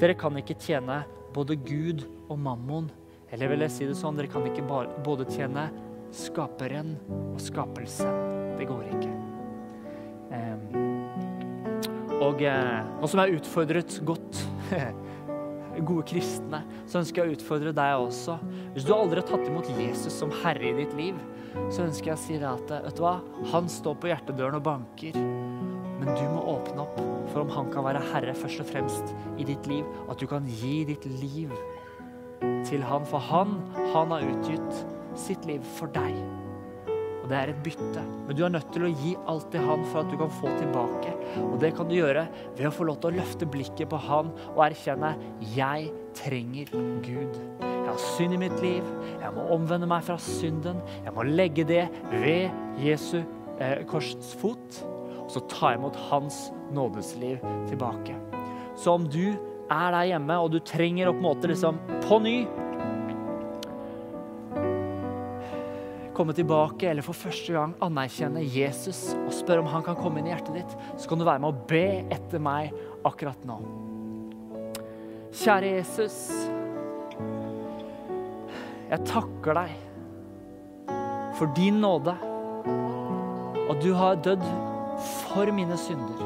Dere 0.00 0.16
kan 0.16 0.38
ikke 0.40 0.56
tjene 0.56 1.02
både 1.36 1.58
Gud 1.60 2.06
og 2.30 2.38
mammon. 2.40 2.88
Eller 3.30 3.50
vil 3.52 3.66
jeg 3.66 3.74
si 3.74 3.88
det 3.88 3.98
sånn, 3.98 4.16
dere 4.16 4.30
kan 4.32 4.46
ikke 4.48 4.64
både 5.04 5.28
tjene 5.28 5.68
skaperen 6.14 6.94
og 7.34 7.40
skapelsen. 7.42 8.56
Det 8.56 8.68
går 8.70 8.86
ikke. 8.96 9.35
Og 12.24 12.40
eh, 12.40 12.78
nå 12.96 13.08
som 13.10 13.20
jeg 13.20 13.28
har 13.28 13.38
utfordret 13.40 13.98
godt 14.08 14.38
gode 15.88 16.06
kristne, 16.08 16.62
så 16.88 17.02
ønsker 17.02 17.22
jeg 17.22 17.28
å 17.28 17.36
utfordre 17.36 17.72
deg 17.76 18.04
også. 18.06 18.38
Hvis 18.72 18.86
du 18.88 18.94
aldri 18.96 19.20
har 19.20 19.28
tatt 19.28 19.44
imot 19.48 19.68
Jesus 19.76 20.16
som 20.16 20.32
herre 20.42 20.70
i 20.70 20.76
ditt 20.78 20.94
liv, 20.96 21.18
så 21.72 21.84
ønsker 21.84 22.12
jeg 22.12 22.16
å 22.16 22.22
si 22.22 22.38
deg 22.38 22.48
at 22.48 22.72
vet 22.86 22.96
du 22.96 23.04
hva? 23.04 23.18
han 23.52 23.68
står 23.70 23.98
på 24.00 24.10
hjertedøren 24.10 24.58
og 24.58 24.64
banker. 24.64 25.18
Men 25.96 26.12
du 26.12 26.24
må 26.28 26.42
åpne 26.56 26.84
opp 26.84 26.98
for 27.32 27.42
om 27.42 27.52
han 27.52 27.70
kan 27.72 27.86
være 27.86 28.04
herre 28.12 28.36
først 28.36 28.64
og 28.64 28.70
fremst 28.70 29.12
i 29.40 29.46
ditt 29.48 29.68
liv. 29.68 29.84
At 30.08 30.20
du 30.20 30.28
kan 30.30 30.48
gi 30.48 30.84
ditt 30.88 31.04
liv 31.20 31.52
til 32.68 32.84
han. 32.84 33.04
For 33.08 33.20
han, 33.32 33.58
han 33.94 34.12
har 34.12 34.24
utgitt 34.24 34.82
sitt 35.16 35.48
liv 35.48 35.64
for 35.76 35.92
deg 35.96 36.16
og 37.26 37.32
det 37.32 37.38
er 37.40 37.50
et 37.50 37.62
bytte. 37.66 38.02
Men 38.28 38.36
du 38.38 38.44
er 38.46 38.52
nødt 38.54 38.68
til 38.70 38.84
å 38.86 38.88
gi 39.02 39.12
alt 39.26 39.48
til 39.50 39.64
han 39.66 39.80
for 39.90 40.04
at 40.04 40.12
du 40.12 40.18
kan 40.20 40.30
få 40.30 40.50
tilbake. 40.60 41.14
Og 41.42 41.56
det 41.58 41.72
kan 41.74 41.88
du 41.88 41.96
gjøre 41.96 42.22
ved 42.54 42.68
å 42.68 42.70
få 42.70 42.84
lov 42.86 43.00
til 43.02 43.10
å 43.10 43.16
løfte 43.16 43.48
blikket 43.50 43.90
på 43.90 43.98
han 44.04 44.28
og 44.52 44.60
erkjenne 44.62 45.10
jeg 45.56 45.88
trenger 46.14 46.70
Gud. 47.02 47.40
Jeg 47.58 47.88
har 47.88 48.04
synd 48.14 48.36
i 48.36 48.38
mitt 48.44 48.54
liv. 48.62 48.86
Jeg 49.18 49.34
må 49.34 49.48
omvende 49.56 49.88
meg 49.90 50.06
fra 50.06 50.14
synden. 50.22 50.78
Jeg 51.02 51.16
må 51.16 51.24
legge 51.26 51.66
det 51.66 51.88
ved 52.12 52.78
Jesu 52.78 53.18
eh, 53.18 53.82
korsets 53.90 54.30
fot. 54.38 54.78
Og 55.24 55.32
så 55.34 55.42
ta 55.50 55.72
imot 55.74 55.98
hans 56.06 56.44
nådesliv 56.76 57.42
tilbake. 57.66 58.14
Så 58.78 58.94
om 58.94 59.10
du 59.10 59.34
er 59.66 59.90
der 59.96 60.12
hjemme 60.12 60.38
og 60.38 60.54
du 60.54 60.60
trenger 60.62 61.10
å 61.10 61.16
på 61.16 61.24
en 61.24 61.26
måte 61.26 61.50
liksom 61.50 61.82
på 62.06 62.22
ny 62.22 62.36
komme 66.16 66.34
tilbake 66.36 66.88
eller 66.88 67.04
for 67.04 67.16
første 67.16 67.52
gang 67.52 67.74
anerkjenne 67.84 68.40
Jesus 68.40 69.10
og 69.18 69.34
spørre 69.36 69.62
om 69.64 69.68
han 69.70 69.84
kan 69.84 69.98
komme 69.98 70.22
inn 70.22 70.30
i 70.30 70.32
hjertet 70.32 70.56
ditt, 70.62 70.76
så 70.96 71.10
kan 71.10 71.20
du 71.20 71.26
være 71.28 71.42
med 71.44 71.52
å 71.52 71.66
be 71.68 71.86
etter 72.14 72.42
meg 72.42 72.72
akkurat 73.06 73.42
nå. 73.48 73.58
Kjære 75.36 75.74
Jesus. 75.76 76.16
Jeg 78.86 79.02
takker 79.10 79.58
deg 79.58 79.74
for 81.36 81.52
din 81.58 81.82
nåde. 81.84 82.16
At 83.66 83.82
du 83.82 83.90
har 83.98 84.16
dødd 84.22 84.44
for 85.26 85.50
mine 85.52 85.76
synder. 85.76 86.22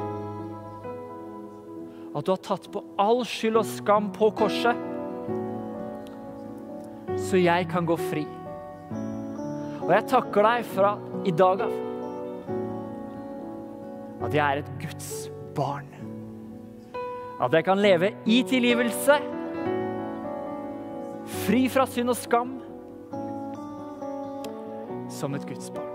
At 2.15 2.27
du 2.27 2.35
har 2.35 2.43
tatt 2.45 2.69
på 2.71 2.85
all 3.01 3.25
skyld 3.27 3.59
og 3.63 3.67
skam 3.67 4.11
på 4.15 4.31
korset. 4.39 4.87
Så 7.19 7.41
jeg 7.41 7.67
kan 7.73 7.89
gå 7.89 7.97
fri. 8.11 8.27
Og 9.91 9.97
jeg 9.97 10.07
takker 10.07 10.47
deg 10.47 10.67
fra 10.71 10.91
i 11.27 11.33
dag 11.35 11.65
av 11.67 11.73
at 14.21 14.37
jeg 14.37 14.45
er 14.45 14.61
et 14.61 14.69
Guds 14.79 15.09
barn. 15.57 15.89
At 17.43 17.57
jeg 17.57 17.67
kan 17.67 17.81
leve 17.83 18.13
i 18.31 18.37
tilgivelse, 18.47 19.17
fri 21.43 21.65
fra 21.75 21.89
synd 21.91 22.15
og 22.15 22.19
skam, 22.21 22.53
som 25.11 25.35
et 25.35 25.49
Guds 25.51 25.75
barn. 25.75 25.91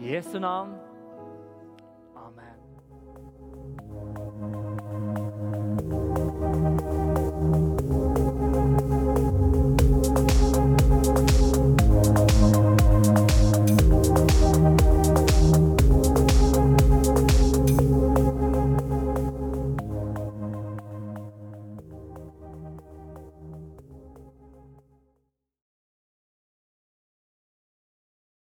I 0.00 0.14
Jesu 0.14 0.38
navn. 0.40 0.72